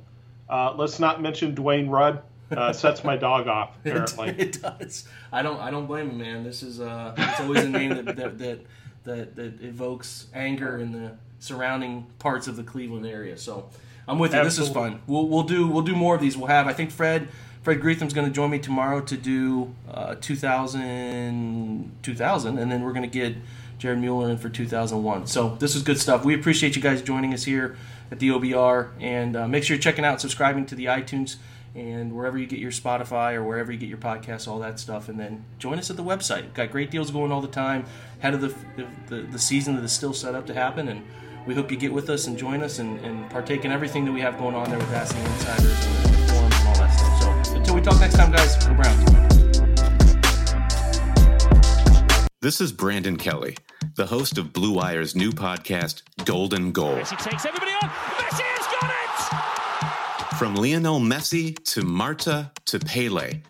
uh, 0.49 0.75
let's 0.77 0.99
not 0.99 1.23
mention 1.23 1.55
Dwayne 1.55 1.89
Rudd. 1.89 2.23
Uh, 2.51 2.73
sets 2.73 3.03
my 3.03 3.17
dog 3.17 3.49
off. 3.49 3.77
Apparently, 3.79 4.29
it, 4.39 4.61
does. 4.61 5.09
I 5.33 5.43
don't. 5.43 5.59
I 5.61 5.71
don't 5.71 5.87
blame 5.87 6.11
him, 6.11 6.19
man. 6.19 6.45
This 6.45 6.63
is. 6.63 6.81
Uh, 6.81 7.15
it's 7.17 7.41
always 7.41 7.65
a 7.65 7.69
name 7.69 7.91
that 7.91 8.17
that, 8.17 8.39
that 8.39 8.61
that 9.05 9.37
that 9.37 9.63
evokes 9.63 10.27
anger 10.35 10.79
in 10.79 10.93
the 10.93 11.17
surrounding 11.39 12.07
parts 12.19 12.47
of 12.49 12.57
the 12.57 12.63
Cleveland 12.63 13.07
area. 13.07 13.37
So. 13.37 13.71
I'm 14.09 14.19
with 14.19 14.33
you. 14.33 14.41
Absolutely. 14.41 14.59
This 14.59 14.69
is 14.69 14.75
fun. 14.75 15.03
We'll 15.07 15.29
we'll 15.29 15.45
do 15.45 15.69
we'll 15.69 15.85
do 15.85 15.95
more 15.95 16.17
of 16.17 16.21
these. 16.21 16.37
We'll 16.37 16.49
have 16.49 16.67
I 16.67 16.73
think 16.73 16.91
Fred 16.91 17.29
Fred 17.63 17.81
Greetham's 17.81 18.13
going 18.13 18.27
to 18.27 18.33
join 18.33 18.51
me 18.51 18.59
tomorrow 18.59 19.01
to 19.01 19.17
do 19.17 19.75
uh, 19.89 20.17
2000 20.17 21.99
2000 22.03 22.59
and 22.59 22.73
then 22.73 22.83
we're 22.83 22.93
going 22.93 23.09
to 23.09 23.19
get 23.19 23.37
Jared 23.79 23.99
Mueller 23.99 24.31
in 24.31 24.39
for 24.39 24.49
2001. 24.49 25.27
So 25.27 25.57
this 25.57 25.75
is 25.75 25.83
good 25.83 25.99
stuff. 25.99 26.25
We 26.25 26.35
appreciate 26.35 26.77
you 26.77 26.83
guys 26.83 27.03
joining 27.03 27.33
us 27.35 27.45
here 27.45 27.77
at 28.11 28.21
the 28.21 28.29
OBR 28.29 28.91
and 29.01 29.37
uh, 29.37 29.49
make 29.49 29.65
sure 29.65 29.77
you're 29.77 29.83
checking 29.83 30.05
out 30.05 30.21
subscribing 30.21 30.67
to 30.67 30.75
the 30.75 30.87
iTunes 30.87 31.37
and 31.75 32.15
wherever 32.15 32.37
you 32.37 32.47
get 32.47 32.59
your 32.59 32.71
Spotify 32.71 33.35
or 33.35 33.43
wherever 33.43 33.73
you 33.73 33.79
get 33.79 33.89
your 33.89 33.99
podcasts, 33.99 34.47
all 34.47 34.59
that 34.59 34.79
stuff. 34.79 35.09
And 35.09 35.19
then 35.19 35.45
join 35.59 35.79
us 35.79 35.89
at 35.89 35.97
the 35.97 36.05
website. 36.05 36.43
We've 36.43 36.55
got 36.55 36.71
great 36.71 36.91
deals 36.91 37.11
going 37.11 37.33
all 37.33 37.41
the 37.41 37.49
time. 37.49 37.87
Head 38.19 38.35
of 38.35 38.41
the, 38.41 38.55
the, 39.09 39.23
the 39.23 39.39
season 39.39 39.77
that 39.77 39.85
is 39.85 39.93
still 39.93 40.13
set 40.13 40.35
up 40.35 40.47
to 40.47 40.55
happen. 40.55 40.89
And 40.89 41.05
we 41.47 41.55
hope 41.55 41.71
you 41.71 41.77
get 41.77 41.93
with 41.93 42.11
us 42.11 42.27
and 42.27 42.37
join 42.37 42.63
us 42.63 42.79
and, 42.79 43.01
and 43.01 43.29
partake 43.31 43.65
in 43.65 43.73
everything 43.73 44.05
that 44.05 44.13
we 44.13 44.21
have 44.21 44.39
going 44.39 44.55
on 44.55 44.69
there 44.69 44.79
with 44.79 44.93
Asking 44.93 45.25
Insiders 45.25 46.12
until 47.73 47.77
we 47.77 47.83
talk 47.83 48.01
next 48.01 48.17
time, 48.17 48.33
guys, 48.33 48.57
go 48.67 48.75
Browns. 48.75 49.11
This 52.41 52.61
is 52.61 52.73
Brandon 52.73 53.17
Kelly, 53.17 53.57
the 53.97 54.07
host 54.07 54.37
of 54.37 54.53
Blue 54.53 54.73
Wire's 54.73 55.15
new 55.15 55.31
podcast, 55.31 56.03
Golden 56.25 56.73
Goal. 56.73 56.97
Messi 56.97 57.19
takes 57.23 57.47
everybody 57.47 57.71
on. 57.83 57.89
Messi 57.89 58.43
has 58.43 58.67
got 58.81 60.33
it! 60.33 60.37
From 60.37 60.57
Lionel 60.57 61.01
Messi 61.01 61.63
to 61.73 61.83
Marta 61.83 62.51
to 62.67 62.79
Pele, 62.81 63.41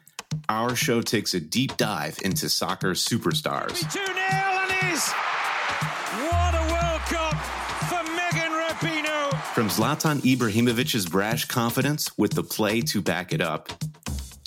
our 0.48 0.76
show 0.76 1.00
takes 1.00 1.34
a 1.34 1.40
deep 1.40 1.76
dive 1.76 2.18
into 2.22 2.48
soccer 2.48 2.92
superstars. 2.92 3.80
2 3.92 3.98
0 3.98 4.16
and 4.18 4.92
is. 4.92 5.10
What 6.30 6.54
a 6.54 6.72
World 6.72 7.00
Cup! 7.06 7.62
From 9.54 9.68
Zlatan 9.68 10.20
Ibrahimovic's 10.20 11.04
brash 11.06 11.44
confidence 11.44 12.16
with 12.16 12.32
the 12.32 12.42
play 12.42 12.80
to 12.80 13.02
back 13.02 13.34
it 13.34 13.42
up, 13.42 13.68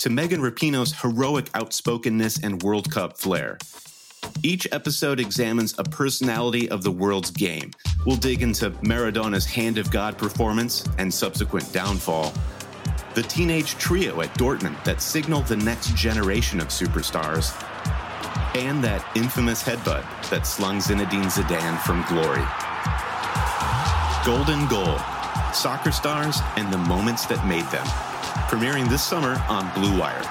to 0.06 0.12
Megan 0.12 0.40
Rapinoe's 0.40 0.92
heroic 0.92 1.50
outspokenness 1.56 2.44
and 2.44 2.62
World 2.62 2.88
Cup 2.92 3.18
flair. 3.18 3.58
Each 4.44 4.68
episode 4.70 5.18
examines 5.18 5.74
a 5.78 5.82
personality 5.82 6.70
of 6.70 6.84
the 6.84 6.92
world's 6.92 7.32
game. 7.32 7.72
We'll 8.04 8.14
dig 8.14 8.40
into 8.40 8.70
Maradona's 8.82 9.44
Hand 9.44 9.78
of 9.78 9.90
God 9.90 10.16
performance 10.16 10.88
and 10.98 11.12
subsequent 11.12 11.72
downfall, 11.72 12.32
the 13.14 13.22
teenage 13.24 13.72
trio 13.78 14.20
at 14.20 14.32
Dortmund 14.38 14.80
that 14.84 15.02
signaled 15.02 15.46
the 15.46 15.56
next 15.56 15.96
generation 15.96 16.60
of 16.60 16.68
superstars, 16.68 17.50
and 18.54 18.84
that 18.84 19.04
infamous 19.16 19.60
headbutt 19.60 20.04
that 20.30 20.46
slung 20.46 20.78
Zinedine 20.78 21.32
Zidane 21.32 21.80
from 21.80 22.04
glory. 22.06 22.46
Golden 24.24 24.68
Goal 24.68 25.00
Soccer 25.52 25.90
Stars 25.90 26.38
and 26.56 26.72
the 26.72 26.78
Moments 26.78 27.26
That 27.26 27.44
Made 27.44 27.66
Them. 27.72 28.15
Premiering 28.48 28.88
this 28.88 29.02
summer 29.02 29.42
on 29.48 29.68
Blue 29.74 29.98
Wire. 29.98 30.22